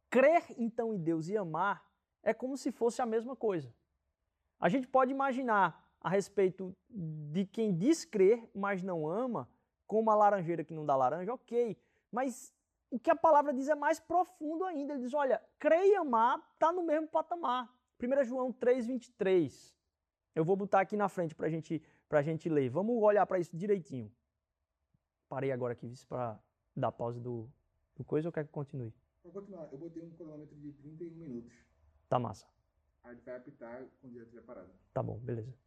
Crer 0.08 0.44
então 0.56 0.94
em 0.94 0.98
Deus 0.98 1.28
e 1.28 1.36
amar 1.36 1.86
é 2.22 2.32
como 2.32 2.56
se 2.56 2.72
fosse 2.72 3.02
a 3.02 3.06
mesma 3.06 3.36
coisa. 3.36 3.72
A 4.58 4.68
gente 4.68 4.88
pode 4.88 5.12
imaginar 5.12 5.83
a 6.04 6.10
respeito 6.10 6.76
de 6.90 7.46
quem 7.46 7.74
diz 7.74 8.04
crer, 8.04 8.46
mas 8.54 8.82
não 8.82 9.08
ama, 9.08 9.48
como 9.86 10.10
a 10.10 10.14
laranjeira 10.14 10.62
que 10.62 10.74
não 10.74 10.84
dá 10.84 10.94
laranja, 10.94 11.32
ok. 11.32 11.78
Mas 12.12 12.54
o 12.90 12.98
que 12.98 13.10
a 13.10 13.16
palavra 13.16 13.54
diz 13.54 13.68
é 13.68 13.74
mais 13.74 13.98
profundo 13.98 14.64
ainda. 14.64 14.92
Ele 14.92 15.02
diz: 15.02 15.14
olha, 15.14 15.42
crer 15.58 15.86
e 15.86 15.96
amar 15.96 16.38
está 16.52 16.70
no 16.70 16.82
mesmo 16.82 17.08
patamar. 17.08 17.74
1 17.98 18.24
João 18.24 18.52
3,23. 18.52 19.74
Eu 20.34 20.44
vou 20.44 20.56
botar 20.56 20.80
aqui 20.80 20.94
na 20.94 21.08
frente 21.08 21.34
para 21.34 21.48
gente, 21.48 21.82
a 22.10 22.22
gente 22.22 22.48
ler. 22.50 22.68
Vamos 22.68 23.02
olhar 23.02 23.24
para 23.24 23.38
isso 23.38 23.56
direitinho. 23.56 24.12
Parei 25.26 25.52
agora 25.52 25.72
aqui 25.72 25.90
para 26.06 26.38
dar 26.76 26.92
pausa 26.92 27.18
do, 27.18 27.50
do 27.96 28.04
coisa 28.04 28.28
ou 28.28 28.32
quer 28.32 28.44
que 28.44 28.52
continue? 28.52 28.92
Vou 29.22 29.32
continuar. 29.32 29.68
Eu 29.72 29.78
botei 29.78 30.02
um 30.02 30.10
cronômetro 30.10 30.54
de 30.56 30.72
31 30.72 31.10
minutos. 31.16 31.52
Tá 32.08 32.18
massa. 32.18 32.46
A 33.02 33.14
gente 33.14 33.24
vai 33.24 33.36
apitar 33.36 33.86
quando 34.00 34.14
já 34.14 34.22
estiver 34.22 34.42
parado. 34.42 34.70
Tá 34.92 35.02
bom, 35.02 35.18
beleza. 35.18 35.63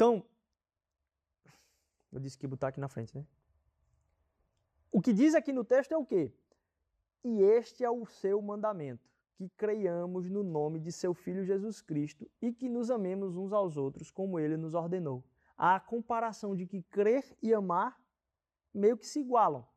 Então, 0.00 0.24
eu 2.10 2.18
disse 2.18 2.38
que 2.38 2.46
botar 2.46 2.68
aqui 2.68 2.80
na 2.80 2.88
frente, 2.88 3.14
né? 3.14 3.22
O 4.90 4.98
que 4.98 5.12
diz 5.12 5.34
aqui 5.34 5.52
no 5.52 5.62
texto 5.62 5.92
é 5.92 5.96
o 5.98 6.06
quê? 6.06 6.32
E 7.22 7.42
este 7.42 7.84
é 7.84 7.90
o 7.90 8.06
seu 8.06 8.40
mandamento, 8.40 9.06
que 9.34 9.50
creiamos 9.50 10.30
no 10.30 10.42
nome 10.42 10.80
de 10.80 10.90
seu 10.90 11.12
Filho 11.12 11.44
Jesus 11.44 11.82
Cristo 11.82 12.26
e 12.40 12.50
que 12.50 12.66
nos 12.66 12.90
amemos 12.90 13.36
uns 13.36 13.52
aos 13.52 13.76
outros 13.76 14.10
como 14.10 14.40
ele 14.40 14.56
nos 14.56 14.72
ordenou. 14.72 15.22
A 15.54 15.78
comparação 15.78 16.56
de 16.56 16.66
que 16.66 16.80
crer 16.80 17.36
e 17.42 17.52
amar 17.52 18.02
meio 18.72 18.96
que 18.96 19.06
se 19.06 19.20
igualam. 19.20 19.68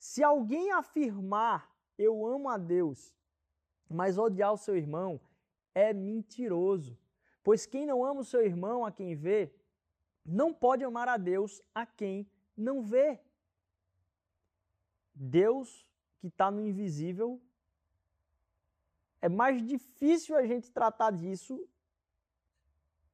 Se 0.00 0.20
alguém 0.24 0.72
afirmar 0.72 1.72
eu 1.96 2.26
amo 2.26 2.48
a 2.48 2.58
Deus, 2.58 3.14
mas 3.88 4.18
odiar 4.18 4.52
o 4.52 4.58
seu 4.58 4.76
irmão, 4.76 5.20
é 5.72 5.92
mentiroso. 5.92 6.98
Pois 7.44 7.66
quem 7.66 7.86
não 7.86 8.04
ama 8.04 8.22
o 8.22 8.24
seu 8.24 8.42
irmão 8.44 8.84
a 8.84 8.90
quem 8.90 9.14
vê, 9.14 9.54
não 10.24 10.52
pode 10.52 10.82
amar 10.82 11.08
a 11.08 11.16
Deus 11.16 11.62
a 11.72 11.86
quem 11.86 12.28
não 12.56 12.82
vê. 12.82 13.20
Deus 15.14 15.86
que 16.18 16.28
está 16.28 16.50
no 16.50 16.60
invisível, 16.60 17.40
é 19.20 19.28
mais 19.28 19.64
difícil 19.64 20.36
a 20.36 20.44
gente 20.44 20.72
tratar 20.72 21.10
disso. 21.12 21.68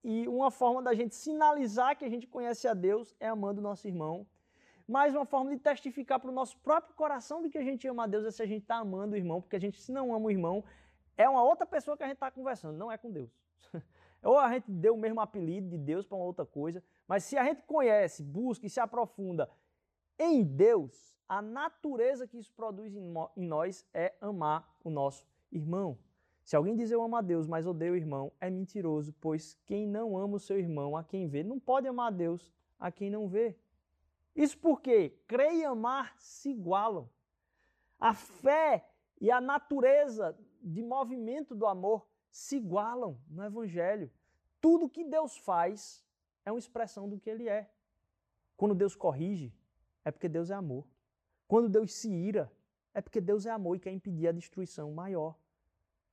E 0.03 0.27
uma 0.29 0.51
forma 0.51 0.81
da 0.81 0.95
gente 0.95 1.15
sinalizar 1.15 1.99
que 1.99 2.05
a 2.05 2.09
gente 2.09 2.27
conhece 2.27 2.67
a 2.67 2.73
Deus 2.73 3.15
é 3.21 3.29
amando 3.29 3.61
o 3.61 3.63
nosso 3.63 3.87
irmão 3.87 4.27
mas 4.91 5.15
uma 5.15 5.25
forma 5.25 5.51
de 5.55 5.59
testificar 5.61 6.19
para 6.19 6.29
o 6.29 6.35
nosso 6.35 6.59
próprio 6.59 6.93
coração 6.97 7.41
de 7.41 7.49
que 7.49 7.57
a 7.57 7.63
gente 7.63 7.87
ama 7.87 8.03
a 8.03 8.07
Deus 8.09 8.25
é 8.25 8.31
se 8.33 8.43
a 8.43 8.47
gente 8.47 8.63
está 8.63 8.79
amando 8.79 9.15
o 9.15 9.17
irmão, 9.17 9.41
porque 9.41 9.55
a 9.55 9.61
gente, 9.61 9.81
se 9.81 9.93
não 9.93 10.13
ama 10.13 10.27
o 10.27 10.31
irmão, 10.33 10.65
é 11.17 11.29
uma 11.29 11.45
outra 11.45 11.65
pessoa 11.65 11.97
que 11.97 12.03
a 12.03 12.07
gente 12.07 12.17
está 12.17 12.29
conversando, 12.29 12.77
não 12.77 12.91
é 12.91 12.99
com 12.99 13.09
Deus. 13.09 13.31
Ou 14.23 14.39
a 14.39 14.53
gente 14.53 14.71
deu 14.71 14.95
o 14.95 14.99
mesmo 14.99 15.21
apelido 15.21 15.69
de 15.69 15.79
Deus 15.79 16.07
para 16.07 16.17
uma 16.17 16.25
outra 16.25 16.45
coisa, 16.45 16.83
mas 17.09 17.25
se 17.25 17.37
a 17.37 17.45
gente 17.45 17.63
conhece, 17.63 18.23
busca 18.23 18.67
e 18.67 18.71
se 18.71 18.81
aprofunda 18.81 19.51
em 20.19 20.45
Deus, 20.45 21.17
a 21.27 21.41
natureza 21.41 22.27
que 22.27 22.37
isso 22.37 22.53
produz 22.53 22.95
em 22.95 23.47
nós 23.47 23.87
é 23.95 24.15
amar 24.21 24.69
o 24.85 24.91
nosso 24.91 25.27
irmão. 25.51 25.97
Se 26.45 26.57
alguém 26.57 26.77
diz 26.77 26.91
eu 26.91 27.03
amo 27.03 27.17
a 27.17 27.23
Deus, 27.23 27.47
mas 27.47 27.67
odeio 27.67 27.95
o 27.95 27.97
irmão, 27.97 28.33
é 28.41 28.51
mentiroso, 28.51 29.15
pois 29.21 29.55
quem 29.65 29.87
não 29.87 30.19
ama 30.19 30.37
o 30.37 30.41
seu 30.41 30.59
irmão, 30.59 30.97
a 30.97 31.05
quem 31.05 31.27
vê, 31.27 31.43
não 31.43 31.59
pode 31.59 31.87
amar 31.89 32.09
a 32.09 32.11
Deus 32.11 32.53
a 32.79 32.91
quem 32.91 33.09
não 33.09 33.29
vê. 33.29 33.57
Isso 34.35 34.59
porque 34.59 35.11
crer 35.27 35.55
e 35.55 35.65
amar 35.65 36.15
se 36.19 36.51
igualam. 36.51 37.09
A 37.99 38.13
fé 38.13 38.87
e 39.21 39.31
a 39.31 39.41
natureza 39.41 40.37
de 40.61 40.83
movimento 40.83 41.55
do 41.55 41.67
amor 41.67 42.07
se 42.31 42.57
igualam 42.57 43.19
no 43.29 43.45
Evangelho. 43.45 44.11
Tudo 44.61 44.89
que 44.89 45.05
Deus 45.05 45.37
faz 45.37 46.05
é 46.45 46.53
uma 46.53 46.59
expressão 46.59 47.09
do 47.09 47.19
que 47.19 47.31
Ele 47.31 47.49
é. 47.49 47.71
Quando 48.57 48.75
Deus 48.75 48.95
corrige, 48.95 49.53
é 50.05 50.11
porque 50.11 50.29
Deus 50.29 50.51
é 50.51 50.55
amor. 50.55 50.87
Quando 51.49 51.69
Deus 51.69 51.93
se 51.93 52.11
ira, 52.11 52.51
é 52.93 53.01
porque 53.01 53.21
Deus 53.21 53.47
é 53.47 53.51
amor 53.51 53.77
e 53.77 53.81
quer 53.81 53.91
impedir 53.91 54.29
a 54.29 54.33
destruição 54.33 54.93
maior. 54.93 55.39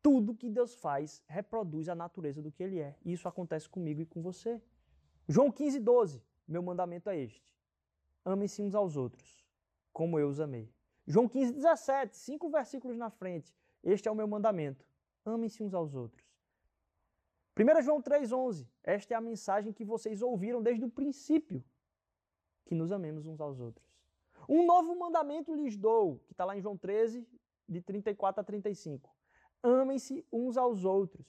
Tudo 0.02 0.36
que 0.36 0.50
Deus 0.50 0.74
faz 0.76 1.22
reproduz 1.28 1.90
a 1.90 1.96
natureza 1.96 2.42
do 2.42 2.52
que 2.52 2.64
Ele 2.64 2.80
é. 2.80 2.96
E 3.04 3.14
isso 3.14 3.28
acontece 3.28 3.68
comigo 3.68 4.02
e 4.02 4.06
com 4.06 4.22
você. 4.22 4.62
João 5.28 5.52
15, 5.52 5.80
12. 5.80 6.24
Meu 6.48 6.64
mandamento 6.64 7.10
é 7.10 7.18
este 7.18 7.58
amem-se 8.28 8.62
uns 8.62 8.76
aos 8.76 8.98
outros, 8.98 9.46
como 9.94 10.20
eu 10.20 10.28
os 10.28 10.40
amei. 10.40 10.70
João 11.06 11.28
15, 11.28 11.54
17, 11.54 12.18
cinco 12.18 12.50
versículos 12.50 12.98
na 12.98 13.10
frente. 13.10 13.56
Este 13.84 14.08
é 14.08 14.12
o 14.12 14.16
meu 14.16 14.28
mandamento. 14.28 14.87
Amem-se 15.28 15.62
uns 15.62 15.74
aos 15.74 15.94
outros. 15.94 16.26
1 17.58 17.82
João 17.82 18.02
3,11. 18.02 18.66
Esta 18.82 19.14
é 19.14 19.18
a 19.18 19.22
mensagem 19.22 19.74
que 19.74 19.84
vocês 19.84 20.22
ouviram 20.22 20.64
desde 20.64 20.86
o 20.86 20.90
princípio: 20.90 21.62
que 22.66 22.74
nos 22.74 22.94
amemos 22.94 23.28
uns 23.28 23.42
aos 23.42 23.60
outros. 23.60 23.86
Um 24.48 24.66
novo 24.66 24.98
mandamento 24.98 25.54
lhes 25.54 25.76
dou, 25.76 26.20
que 26.28 26.34
está 26.34 26.46
lá 26.46 26.56
em 26.56 26.62
João 26.62 26.78
13, 26.78 27.28
de 27.68 27.82
34 27.82 28.40
a 28.40 28.44
35. 28.44 29.14
Amem-se 29.62 30.26
uns 30.32 30.56
aos 30.56 30.86
outros. 30.86 31.28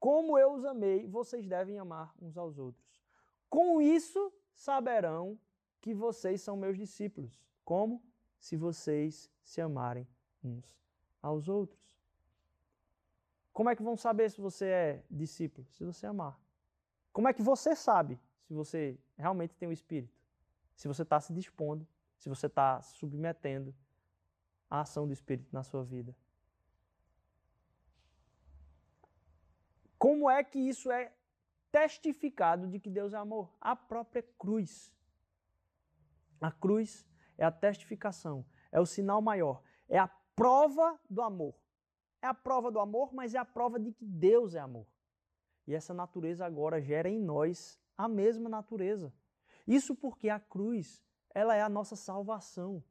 Como 0.00 0.36
eu 0.36 0.54
os 0.54 0.64
amei, 0.64 1.06
vocês 1.06 1.46
devem 1.46 1.78
amar 1.78 2.12
uns 2.20 2.36
aos 2.36 2.58
outros. 2.58 3.00
Com 3.48 3.80
isso 3.80 4.32
saberão 4.54 5.38
que 5.80 5.94
vocês 5.94 6.40
são 6.40 6.56
meus 6.56 6.76
discípulos. 6.76 7.40
Como? 7.64 8.02
Se 8.40 8.56
vocês 8.56 9.30
se 9.44 9.60
amarem 9.60 10.06
uns 10.42 10.76
aos 11.22 11.48
outros. 11.48 11.85
Como 13.56 13.70
é 13.70 13.74
que 13.74 13.82
vão 13.82 13.96
saber 13.96 14.30
se 14.30 14.38
você 14.38 14.66
é 14.66 15.02
discípulo? 15.10 15.66
Se 15.70 15.82
você 15.82 16.06
amar. 16.06 16.38
Como 17.10 17.26
é 17.26 17.32
que 17.32 17.40
você 17.40 17.74
sabe 17.74 18.20
se 18.42 18.52
você 18.52 18.98
realmente 19.16 19.56
tem 19.56 19.66
o 19.66 19.72
Espírito? 19.72 20.14
Se 20.74 20.86
você 20.86 21.00
está 21.00 21.18
se 21.22 21.32
dispondo, 21.32 21.88
se 22.18 22.28
você 22.28 22.48
está 22.48 22.82
submetendo 22.82 23.74
à 24.68 24.82
ação 24.82 25.06
do 25.06 25.14
Espírito 25.14 25.48
na 25.54 25.62
sua 25.62 25.82
vida. 25.82 26.14
Como 29.96 30.28
é 30.28 30.44
que 30.44 30.58
isso 30.58 30.92
é 30.92 31.10
testificado 31.72 32.68
de 32.68 32.78
que 32.78 32.90
Deus 32.90 33.14
é 33.14 33.16
amor? 33.16 33.50
A 33.58 33.74
própria 33.74 34.22
cruz. 34.38 34.92
A 36.42 36.52
cruz 36.52 37.06
é 37.38 37.44
a 37.46 37.50
testificação, 37.50 38.44
é 38.70 38.78
o 38.78 38.84
sinal 38.84 39.22
maior, 39.22 39.62
é 39.88 39.98
a 39.98 40.08
prova 40.08 41.00
do 41.08 41.22
amor. 41.22 41.54
É 42.22 42.26
a 42.26 42.34
prova 42.34 42.70
do 42.70 42.80
amor, 42.80 43.12
mas 43.14 43.34
é 43.34 43.38
a 43.38 43.44
prova 43.44 43.78
de 43.78 43.92
que 43.92 44.04
Deus 44.04 44.54
é 44.54 44.60
amor. 44.60 44.86
E 45.66 45.74
essa 45.74 45.92
natureza 45.92 46.44
agora 46.44 46.80
gera 46.80 47.08
em 47.08 47.20
nós 47.20 47.80
a 47.96 48.08
mesma 48.08 48.48
natureza. 48.48 49.12
Isso 49.66 49.94
porque 49.94 50.28
a 50.28 50.38
cruz, 50.38 51.02
ela 51.34 51.56
é 51.56 51.62
a 51.62 51.68
nossa 51.68 51.96
salvação. 51.96 52.82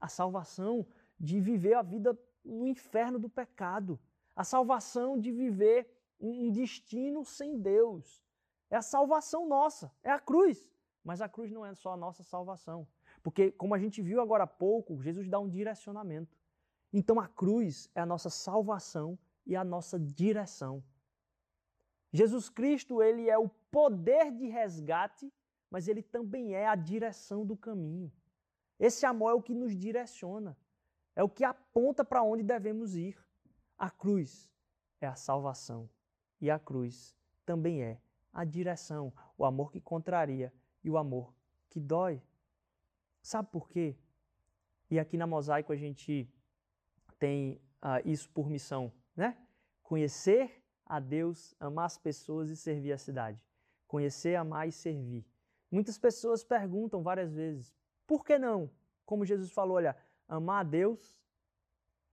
A 0.00 0.08
salvação 0.08 0.86
de 1.18 1.40
viver 1.40 1.74
a 1.74 1.82
vida 1.82 2.18
no 2.44 2.66
inferno 2.66 3.18
do 3.18 3.28
pecado. 3.28 4.00
A 4.34 4.44
salvação 4.44 5.18
de 5.18 5.30
viver 5.30 5.88
um 6.18 6.50
destino 6.50 7.24
sem 7.24 7.58
Deus. 7.58 8.22
É 8.70 8.76
a 8.76 8.82
salvação 8.82 9.46
nossa, 9.46 9.92
é 10.02 10.10
a 10.10 10.18
cruz. 10.18 10.66
Mas 11.04 11.20
a 11.20 11.28
cruz 11.28 11.50
não 11.50 11.66
é 11.66 11.74
só 11.74 11.92
a 11.92 11.96
nossa 11.96 12.22
salvação. 12.22 12.86
Porque, 13.22 13.50
como 13.52 13.74
a 13.74 13.78
gente 13.78 14.00
viu 14.00 14.20
agora 14.20 14.44
há 14.44 14.46
pouco, 14.46 15.02
Jesus 15.02 15.28
dá 15.28 15.38
um 15.38 15.48
direcionamento. 15.48 16.36
Então 16.92 17.18
a 17.18 17.26
cruz 17.26 17.90
é 17.94 18.00
a 18.00 18.06
nossa 18.06 18.28
salvação 18.28 19.18
e 19.46 19.56
a 19.56 19.64
nossa 19.64 19.98
direção. 19.98 20.82
Jesus 22.12 22.50
Cristo, 22.50 23.02
ele 23.02 23.30
é 23.30 23.38
o 23.38 23.48
poder 23.48 24.30
de 24.30 24.46
resgate, 24.46 25.32
mas 25.70 25.88
ele 25.88 26.02
também 26.02 26.54
é 26.54 26.66
a 26.66 26.74
direção 26.74 27.46
do 27.46 27.56
caminho. 27.56 28.12
Esse 28.78 29.06
amor 29.06 29.30
é 29.30 29.34
o 29.34 29.42
que 29.42 29.54
nos 29.54 29.74
direciona, 29.74 30.56
é 31.16 31.22
o 31.22 31.28
que 31.28 31.44
aponta 31.44 32.04
para 32.04 32.22
onde 32.22 32.42
devemos 32.42 32.94
ir. 32.94 33.16
A 33.78 33.90
cruz 33.90 34.50
é 35.00 35.06
a 35.06 35.14
salvação 35.14 35.88
e 36.40 36.50
a 36.50 36.58
cruz 36.58 37.16
também 37.46 37.82
é 37.82 38.00
a 38.32 38.44
direção, 38.44 39.12
o 39.38 39.44
amor 39.44 39.72
que 39.72 39.80
contraria 39.80 40.52
e 40.84 40.90
o 40.90 40.98
amor 40.98 41.34
que 41.70 41.80
dói. 41.80 42.22
Sabe 43.22 43.48
por 43.50 43.68
quê? 43.68 43.96
E 44.90 44.98
aqui 44.98 45.16
na 45.16 45.26
Mosaico 45.26 45.72
a 45.72 45.76
gente 45.76 46.28
tem 47.22 47.60
uh, 47.80 48.02
isso 48.04 48.28
por 48.30 48.50
missão, 48.50 48.92
né? 49.14 49.36
Conhecer 49.80 50.60
a 50.84 50.98
Deus, 50.98 51.54
amar 51.60 51.84
as 51.84 51.96
pessoas 51.96 52.50
e 52.50 52.56
servir 52.56 52.92
a 52.92 52.98
cidade. 52.98 53.40
Conhecer, 53.86 54.34
amar 54.34 54.66
e 54.66 54.72
servir. 54.72 55.24
Muitas 55.70 55.96
pessoas 55.96 56.42
perguntam 56.42 57.00
várias 57.00 57.32
vezes, 57.32 57.72
por 58.08 58.24
que 58.24 58.40
não? 58.40 58.68
Como 59.06 59.24
Jesus 59.24 59.52
falou, 59.52 59.76
olha, 59.76 59.96
amar 60.26 60.62
a 60.62 60.68
Deus, 60.68 61.16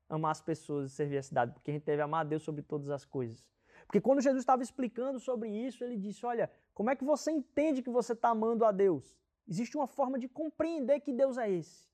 amar 0.07 0.29
as 0.29 0.41
pessoas 0.43 0.91
e 0.91 0.93
servir 0.93 1.17
a 1.17 1.23
cidade, 1.23 1.53
porque 1.53 1.71
a 1.71 1.73
gente 1.73 1.85
deve 1.85 2.03
amar 2.03 2.21
a 2.21 2.29
Deus 2.29 2.43
sobre 2.43 2.61
todas 2.61 2.91
as 2.91 3.03
coisas. 3.03 3.43
Porque 3.87 3.99
quando 3.99 4.21
Jesus 4.21 4.43
estava 4.43 4.61
explicando 4.61 5.19
sobre 5.19 5.49
isso, 5.49 5.83
ele 5.83 5.97
disse: 5.97 6.23
Olha, 6.23 6.51
como 6.71 6.91
é 6.91 6.95
que 6.95 7.03
você 7.03 7.31
entende 7.31 7.81
que 7.81 7.89
você 7.89 8.13
está 8.13 8.29
amando 8.29 8.63
a 8.63 8.71
Deus? 8.71 9.17
Existe 9.47 9.75
uma 9.75 9.87
forma 9.87 10.19
de 10.19 10.27
compreender 10.27 10.99
que 10.99 11.11
Deus 11.11 11.35
é 11.39 11.49
esse. 11.49 11.89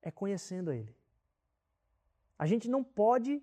É 0.00 0.10
conhecendo 0.10 0.72
Ele. 0.72 1.01
A 2.42 2.46
gente 2.46 2.68
não 2.68 2.82
pode 2.82 3.40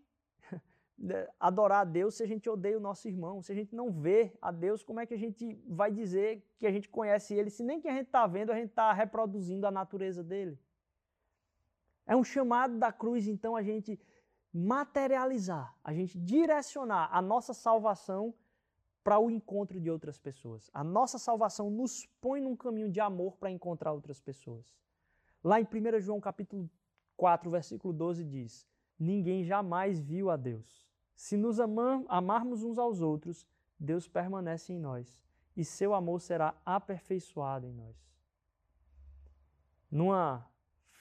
adorar 1.39 1.81
a 1.83 1.83
Deus 1.85 2.15
se 2.15 2.23
a 2.23 2.27
gente 2.27 2.49
odeia 2.49 2.77
o 2.77 2.81
nosso 2.81 3.07
irmão. 3.07 3.41
Se 3.41 3.49
a 3.49 3.55
gente 3.55 3.73
não 3.73 3.89
vê 3.89 4.33
a 4.41 4.51
Deus, 4.51 4.83
como 4.83 4.99
é 4.99 5.05
que 5.05 5.13
a 5.13 5.17
gente 5.17 5.57
vai 5.65 5.89
dizer 5.89 6.45
que 6.57 6.67
a 6.67 6.71
gente 6.75 6.89
conhece 6.89 7.33
Ele 7.33 7.49
se 7.49 7.63
nem 7.63 7.79
que 7.79 7.88
a 7.88 7.93
gente 7.93 8.07
está 8.07 8.27
vendo, 8.27 8.51
a 8.51 8.55
gente 8.55 8.71
está 8.71 8.91
reproduzindo 8.91 9.65
a 9.65 9.71
natureza 9.71 10.21
dele? 10.21 10.59
É 12.05 12.13
um 12.13 12.25
chamado 12.25 12.77
da 12.77 12.91
cruz, 12.91 13.25
então, 13.25 13.55
a 13.55 13.63
gente 13.63 13.97
materializar, 14.53 15.73
a 15.81 15.93
gente 15.93 16.19
direcionar 16.19 17.07
a 17.09 17.21
nossa 17.21 17.53
salvação 17.53 18.33
para 19.01 19.17
o 19.17 19.31
encontro 19.31 19.79
de 19.79 19.89
outras 19.89 20.17
pessoas. 20.17 20.69
A 20.73 20.83
nossa 20.83 21.17
salvação 21.17 21.69
nos 21.69 22.05
põe 22.19 22.41
num 22.41 22.53
caminho 22.53 22.91
de 22.91 22.99
amor 22.99 23.38
para 23.38 23.49
encontrar 23.49 23.93
outras 23.93 24.19
pessoas. 24.19 24.75
Lá 25.41 25.62
em 25.62 25.63
1 25.63 26.01
João 26.01 26.19
capítulo 26.19 26.69
4, 27.15 27.49
versículo 27.49 27.93
12 27.93 28.25
diz: 28.25 28.67
Ninguém 28.99 29.43
jamais 29.43 29.99
viu 29.99 30.29
a 30.29 30.35
Deus. 30.35 30.85
Se 31.15 31.38
nos 31.38 31.59
amam, 31.59 32.05
amarmos 32.09 32.63
uns 32.63 32.77
aos 32.77 33.01
outros, 33.01 33.47
Deus 33.79 34.07
permanece 34.07 34.73
em 34.73 34.79
nós 34.79 35.19
e 35.55 35.65
seu 35.65 35.93
amor 35.93 36.21
será 36.21 36.55
aperfeiçoado 36.65 37.67
em 37.67 37.73
nós. 37.73 37.95
Numa 39.91 40.49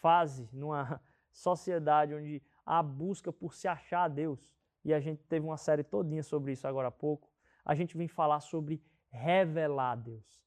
fase, 0.00 0.48
numa 0.52 1.00
sociedade 1.32 2.14
onde 2.14 2.42
há 2.66 2.82
busca 2.82 3.32
por 3.32 3.54
se 3.54 3.68
achar 3.68 4.04
a 4.04 4.08
Deus, 4.08 4.56
e 4.84 4.92
a 4.92 5.00
gente 5.00 5.22
teve 5.24 5.46
uma 5.46 5.56
série 5.56 5.84
todinha 5.84 6.22
sobre 6.22 6.52
isso 6.52 6.66
agora 6.66 6.88
há 6.88 6.90
pouco, 6.90 7.30
a 7.64 7.74
gente 7.74 7.96
vem 7.96 8.08
falar 8.08 8.40
sobre 8.40 8.82
revelar 9.11 9.92
a 9.92 9.96
Deus. 9.96 10.42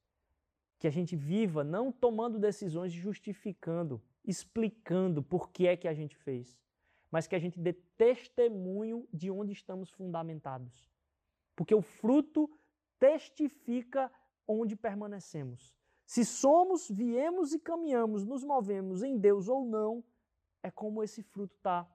Que 0.78 0.88
a 0.88 0.92
gente 0.92 1.16
viva 1.16 1.64
não 1.64 1.92
tomando 1.92 2.40
decisões 2.40 2.92
justificando, 2.92 4.02
explicando 4.26 5.22
por 5.22 5.52
que 5.52 5.68
é 5.68 5.78
que 5.78 5.88
a 5.88 5.94
gente 5.94 6.16
fez, 6.18 6.60
mas 7.12 7.28
que 7.28 7.36
a 7.36 7.40
gente 7.40 7.60
dê 7.60 7.74
testemunho 7.74 9.06
de 9.14 9.30
onde 9.30 9.52
estamos 9.52 9.92
fundamentados. 9.92 10.90
Porque 11.56 11.76
o 11.76 11.82
fruto 11.82 12.50
testifica 12.98 14.10
onde 14.48 14.76
permanecemos. 14.76 15.76
Se 16.06 16.26
somos, 16.26 16.90
viemos 16.90 17.54
e 17.54 17.60
caminhamos, 17.60 18.26
nos 18.26 18.44
movemos 18.44 19.04
em 19.04 19.18
Deus 19.18 19.50
ou 19.50 19.66
não, 19.66 20.04
é 20.64 20.72
como 20.72 21.04
esse 21.04 21.22
fruto 21.22 21.56
está 21.56 21.88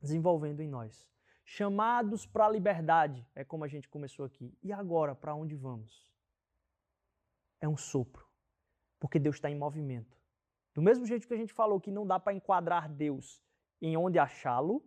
desenvolvendo 0.00 0.60
em 0.60 0.68
nós. 0.68 1.08
Chamados 1.44 2.24
para 2.24 2.46
a 2.46 2.50
liberdade, 2.50 3.26
é 3.34 3.44
como 3.44 3.64
a 3.64 3.68
gente 3.68 3.88
começou 3.88 4.24
aqui. 4.24 4.56
E 4.62 4.72
agora, 4.72 5.14
para 5.14 5.34
onde 5.34 5.54
vamos? 5.54 6.10
É 7.60 7.68
um 7.68 7.76
sopro, 7.76 8.26
porque 8.98 9.18
Deus 9.18 9.36
está 9.36 9.50
em 9.50 9.54
movimento. 9.54 10.18
Do 10.74 10.82
mesmo 10.82 11.06
jeito 11.06 11.26
que 11.26 11.34
a 11.34 11.36
gente 11.36 11.52
falou 11.52 11.80
que 11.80 11.90
não 11.90 12.06
dá 12.06 12.18
para 12.18 12.32
enquadrar 12.32 12.88
Deus 12.88 13.43
em 13.86 13.96
onde 13.96 14.18
achá-lo, 14.18 14.82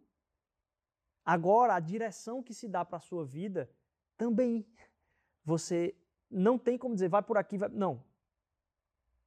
agora 1.24 1.76
a 1.76 1.80
direção 1.80 2.42
que 2.42 2.54
se 2.54 2.68
dá 2.68 2.84
para 2.84 2.98
a 2.98 3.02
sua 3.02 3.24
vida 3.26 3.70
também. 4.18 4.68
Você 5.46 5.96
não 6.30 6.58
tem 6.58 6.78
como 6.78 6.96
dizer, 6.96 7.10
vai 7.10 7.22
por 7.22 7.38
aqui, 7.38 7.58
vai. 7.58 7.70
Não. 7.70 8.04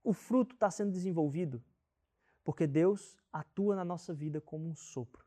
O 0.03 0.13
fruto 0.13 0.55
está 0.55 0.71
sendo 0.71 0.91
desenvolvido 0.91 1.63
porque 2.43 2.67
Deus 2.67 3.17
atua 3.33 3.77
na 3.77 3.85
nossa 3.85 4.13
vida 4.13 4.41
como 4.41 4.69
um 4.69 4.75
sopro. 4.75 5.25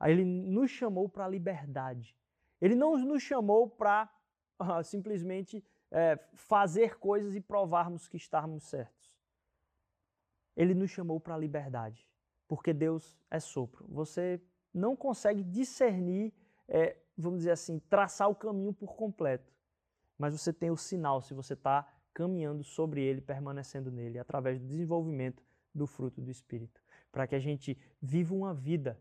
Ele 0.00 0.24
nos 0.24 0.70
chamou 0.70 1.08
para 1.08 1.24
a 1.24 1.28
liberdade. 1.28 2.16
Ele 2.60 2.74
não 2.74 2.96
nos 2.96 3.22
chamou 3.22 3.68
para 3.68 4.10
uh, 4.60 4.82
simplesmente 4.82 5.64
é, 5.90 6.18
fazer 6.34 6.98
coisas 6.98 7.36
e 7.36 7.40
provarmos 7.40 8.08
que 8.08 8.16
estamos 8.16 8.64
certos. 8.64 9.14
Ele 10.56 10.74
nos 10.74 10.90
chamou 10.90 11.20
para 11.20 11.34
a 11.34 11.38
liberdade, 11.38 12.07
porque 12.48 12.72
Deus 12.72 13.16
é 13.30 13.38
sopro. 13.38 13.86
Você 13.88 14.40
não 14.72 14.96
consegue 14.96 15.44
discernir, 15.44 16.32
é, 16.66 16.96
vamos 17.16 17.40
dizer 17.40 17.52
assim, 17.52 17.78
traçar 17.78 18.28
o 18.28 18.34
caminho 18.34 18.72
por 18.72 18.96
completo, 18.96 19.52
mas 20.16 20.32
você 20.32 20.52
tem 20.52 20.70
o 20.70 20.76
sinal 20.76 21.20
se 21.20 21.34
você 21.34 21.52
está 21.52 21.86
caminhando 22.12 22.64
sobre 22.64 23.02
ele, 23.02 23.20
permanecendo 23.20 23.92
nele, 23.92 24.18
através 24.18 24.58
do 24.58 24.66
desenvolvimento 24.66 25.44
do 25.72 25.86
fruto 25.86 26.20
do 26.20 26.30
Espírito, 26.30 26.82
para 27.12 27.26
que 27.26 27.34
a 27.34 27.38
gente 27.38 27.78
viva 28.00 28.34
uma 28.34 28.52
vida 28.52 29.00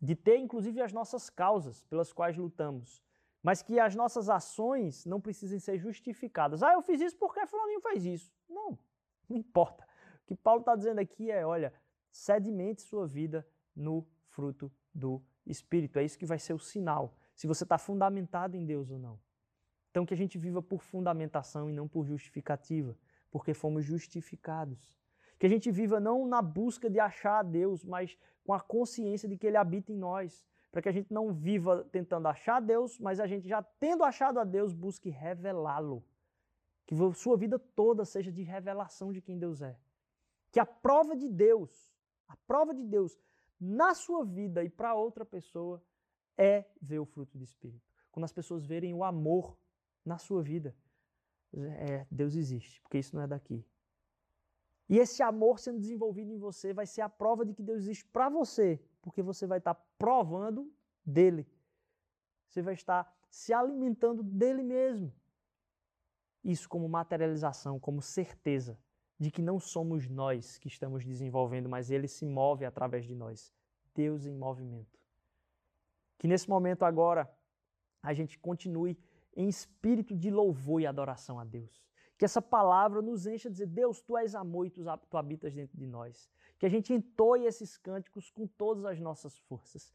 de 0.00 0.14
ter 0.14 0.36
inclusive 0.36 0.80
as 0.80 0.92
nossas 0.92 1.30
causas 1.30 1.84
pelas 1.84 2.12
quais 2.12 2.36
lutamos, 2.36 3.02
mas 3.42 3.62
que 3.62 3.80
as 3.80 3.94
nossas 3.96 4.28
ações 4.28 5.04
não 5.04 5.20
precisem 5.20 5.58
ser 5.58 5.78
justificadas. 5.78 6.62
Ah, 6.62 6.74
eu 6.74 6.82
fiz 6.82 7.00
isso 7.00 7.16
porque 7.16 7.44
fulaninho 7.46 7.80
fez 7.80 8.04
isso. 8.04 8.32
Não, 8.48 8.78
não 9.28 9.36
importa. 9.36 9.84
O 10.22 10.26
que 10.26 10.36
Paulo 10.36 10.60
está 10.60 10.76
dizendo 10.76 11.00
aqui 11.00 11.30
é, 11.30 11.44
olha, 11.44 11.72
sedimente 12.12 12.82
sua 12.82 13.06
vida 13.06 13.44
no 13.74 14.06
fruto 14.28 14.70
do 14.94 15.20
Espírito. 15.44 15.98
É 15.98 16.04
isso 16.04 16.18
que 16.18 16.26
vai 16.26 16.38
ser 16.38 16.52
o 16.52 16.58
sinal, 16.58 17.16
se 17.34 17.46
você 17.46 17.64
está 17.64 17.78
fundamentado 17.78 18.56
em 18.56 18.64
Deus 18.64 18.90
ou 18.90 18.98
não. 18.98 19.18
Então 19.90 20.06
que 20.06 20.14
a 20.14 20.16
gente 20.16 20.38
viva 20.38 20.62
por 20.62 20.82
fundamentação 20.82 21.68
e 21.68 21.72
não 21.72 21.88
por 21.88 22.06
justificativa, 22.06 22.96
porque 23.30 23.52
fomos 23.52 23.84
justificados. 23.84 24.98
Que 25.38 25.46
a 25.46 25.48
gente 25.48 25.70
viva 25.70 25.98
não 25.98 26.26
na 26.26 26.40
busca 26.40 26.88
de 26.88 27.00
achar 27.00 27.40
a 27.40 27.42
Deus, 27.42 27.84
mas 27.84 28.16
com 28.44 28.52
a 28.52 28.60
consciência 28.60 29.28
de 29.28 29.36
que 29.36 29.46
Ele 29.46 29.56
habita 29.56 29.92
em 29.92 29.96
nós. 29.96 30.46
Para 30.70 30.80
que 30.80 30.88
a 30.88 30.92
gente 30.92 31.12
não 31.12 31.32
viva 31.32 31.84
tentando 31.92 32.28
achar 32.28 32.60
Deus, 32.60 32.98
mas 32.98 33.20
a 33.20 33.26
gente 33.26 33.46
já 33.46 33.62
tendo 33.62 34.04
achado 34.04 34.40
a 34.40 34.44
Deus, 34.44 34.72
busque 34.72 35.10
revelá-lo. 35.10 36.02
Que 36.86 36.94
sua 37.14 37.36
vida 37.36 37.58
toda 37.58 38.04
seja 38.04 38.32
de 38.32 38.42
revelação 38.42 39.12
de 39.12 39.20
quem 39.20 39.38
Deus 39.38 39.60
é. 39.60 39.78
Que 40.50 40.58
a 40.58 40.64
prova 40.64 41.14
de 41.14 41.28
Deus, 41.28 41.91
a 42.32 42.36
prova 42.46 42.74
de 42.74 42.82
Deus 42.82 43.18
na 43.60 43.94
sua 43.94 44.24
vida 44.24 44.64
e 44.64 44.70
para 44.70 44.94
outra 44.94 45.24
pessoa 45.24 45.84
é 46.36 46.64
ver 46.80 46.98
o 46.98 47.04
fruto 47.04 47.36
do 47.36 47.44
Espírito. 47.44 47.86
Quando 48.10 48.24
as 48.24 48.32
pessoas 48.32 48.64
verem 48.64 48.94
o 48.94 49.04
amor 49.04 49.56
na 50.02 50.16
sua 50.16 50.42
vida, 50.42 50.74
é, 51.52 52.06
Deus 52.10 52.34
existe, 52.34 52.80
porque 52.80 52.98
isso 52.98 53.14
não 53.14 53.22
é 53.22 53.26
daqui. 53.26 53.64
E 54.88 54.98
esse 54.98 55.22
amor 55.22 55.58
sendo 55.58 55.78
desenvolvido 55.78 56.32
em 56.32 56.38
você 56.38 56.72
vai 56.72 56.86
ser 56.86 57.02
a 57.02 57.08
prova 57.08 57.44
de 57.44 57.52
que 57.52 57.62
Deus 57.62 57.82
existe 57.82 58.06
para 58.06 58.30
você, 58.30 58.82
porque 59.02 59.22
você 59.22 59.46
vai 59.46 59.58
estar 59.58 59.74
provando 59.98 60.72
dele. 61.04 61.46
Você 62.48 62.62
vai 62.62 62.74
estar 62.74 63.14
se 63.30 63.52
alimentando 63.52 64.22
dele 64.22 64.62
mesmo. 64.62 65.14
Isso 66.42 66.66
como 66.68 66.88
materialização, 66.88 67.78
como 67.78 68.00
certeza 68.00 68.78
de 69.22 69.30
que 69.30 69.40
não 69.40 69.60
somos 69.60 70.08
nós 70.08 70.58
que 70.58 70.66
estamos 70.66 71.04
desenvolvendo, 71.04 71.68
mas 71.68 71.92
ele 71.92 72.08
se 72.08 72.26
move 72.26 72.64
através 72.64 73.04
de 73.04 73.14
nós. 73.14 73.54
Deus 73.94 74.26
em 74.26 74.34
movimento. 74.34 74.98
Que 76.18 76.26
nesse 76.26 76.50
momento 76.50 76.82
agora 76.82 77.32
a 78.02 78.12
gente 78.12 78.36
continue 78.36 78.98
em 79.36 79.48
espírito 79.48 80.16
de 80.16 80.28
louvor 80.28 80.80
e 80.80 80.88
adoração 80.88 81.38
a 81.38 81.44
Deus. 81.44 81.86
Que 82.18 82.24
essa 82.24 82.42
palavra 82.42 83.00
nos 83.00 83.24
encha 83.24 83.48
a 83.48 83.52
dizer: 83.52 83.66
Deus, 83.66 84.02
tu 84.02 84.16
és 84.16 84.34
amor 84.34 84.66
e 84.66 84.70
tu, 84.70 84.82
tu 85.08 85.16
habitas 85.16 85.54
dentro 85.54 85.78
de 85.78 85.86
nós. 85.86 86.28
Que 86.58 86.66
a 86.66 86.68
gente 86.68 86.92
entoie 86.92 87.44
esses 87.44 87.78
cânticos 87.78 88.28
com 88.28 88.44
todas 88.44 88.84
as 88.84 88.98
nossas 88.98 89.38
forças. 89.38 89.94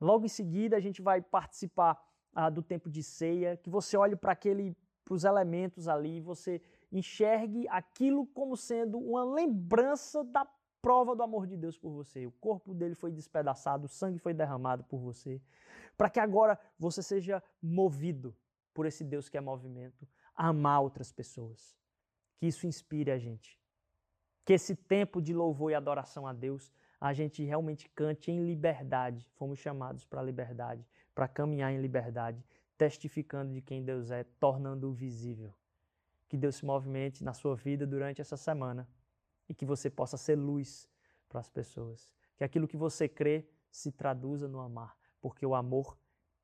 Logo 0.00 0.24
em 0.24 0.28
seguida, 0.28 0.76
a 0.76 0.80
gente 0.80 1.00
vai 1.00 1.22
participar 1.22 2.04
ah, 2.34 2.50
do 2.50 2.62
tempo 2.62 2.90
de 2.90 3.04
ceia. 3.04 3.56
Que 3.56 3.70
você 3.70 3.96
olhe 3.96 4.16
para 4.16 4.32
aquele, 4.32 4.76
para 5.04 5.14
os 5.14 5.22
elementos 5.22 5.86
ali, 5.86 6.20
você 6.20 6.60
enxergue 6.92 7.68
aquilo 7.68 8.26
como 8.26 8.56
sendo 8.56 8.98
uma 8.98 9.24
lembrança 9.24 10.24
da 10.24 10.46
prova 10.80 11.14
do 11.14 11.22
amor 11.22 11.46
de 11.46 11.56
Deus 11.56 11.78
por 11.78 11.90
você. 11.90 12.26
O 12.26 12.32
corpo 12.32 12.74
dele 12.74 12.94
foi 12.94 13.12
despedaçado, 13.12 13.86
o 13.86 13.88
sangue 13.88 14.18
foi 14.18 14.34
derramado 14.34 14.82
por 14.84 14.98
você, 14.98 15.40
para 15.96 16.10
que 16.10 16.18
agora 16.18 16.58
você 16.78 17.02
seja 17.02 17.42
movido 17.62 18.34
por 18.72 18.86
esse 18.86 19.04
Deus 19.04 19.28
que 19.28 19.36
é 19.36 19.40
movimento, 19.40 20.06
a 20.34 20.48
amar 20.48 20.80
outras 20.80 21.12
pessoas. 21.12 21.76
Que 22.38 22.46
isso 22.46 22.66
inspire 22.66 23.10
a 23.10 23.18
gente. 23.18 23.58
Que 24.44 24.54
esse 24.54 24.74
tempo 24.74 25.20
de 25.20 25.34
louvor 25.34 25.70
e 25.70 25.74
adoração 25.74 26.26
a 26.26 26.32
Deus, 26.32 26.72
a 27.00 27.12
gente 27.12 27.44
realmente 27.44 27.88
cante 27.90 28.30
em 28.30 28.44
liberdade. 28.44 29.28
Fomos 29.34 29.58
chamados 29.58 30.04
para 30.04 30.20
a 30.20 30.24
liberdade, 30.24 30.86
para 31.14 31.28
caminhar 31.28 31.72
em 31.72 31.80
liberdade, 31.80 32.42
testificando 32.78 33.52
de 33.52 33.60
quem 33.60 33.84
Deus 33.84 34.10
é, 34.10 34.24
tornando-o 34.24 34.92
visível. 34.92 35.54
Que 36.30 36.36
Deus 36.36 36.54
se 36.54 36.64
movimente 36.64 37.24
na 37.24 37.34
sua 37.34 37.56
vida 37.56 37.84
durante 37.84 38.20
essa 38.20 38.36
semana 38.36 38.88
e 39.48 39.54
que 39.54 39.66
você 39.66 39.90
possa 39.90 40.16
ser 40.16 40.36
luz 40.36 40.88
para 41.28 41.40
as 41.40 41.50
pessoas. 41.50 42.08
Que 42.36 42.44
aquilo 42.44 42.68
que 42.68 42.76
você 42.76 43.08
crê 43.08 43.48
se 43.68 43.90
traduza 43.90 44.46
no 44.46 44.60
amar, 44.60 44.96
porque 45.20 45.44
o 45.44 45.56
amor 45.56 45.98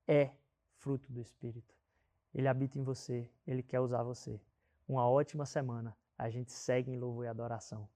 é 0.06 0.32
fruto 0.74 1.12
do 1.12 1.20
Espírito. 1.20 1.72
Ele 2.34 2.48
habita 2.48 2.76
em 2.76 2.82
você, 2.82 3.30
ele 3.46 3.62
quer 3.62 3.78
usar 3.78 4.02
você. 4.02 4.40
Uma 4.88 5.08
ótima 5.08 5.46
semana. 5.46 5.96
A 6.18 6.28
gente 6.28 6.50
segue 6.50 6.90
em 6.90 6.98
louvor 6.98 7.24
e 7.24 7.28
adoração. 7.28 7.88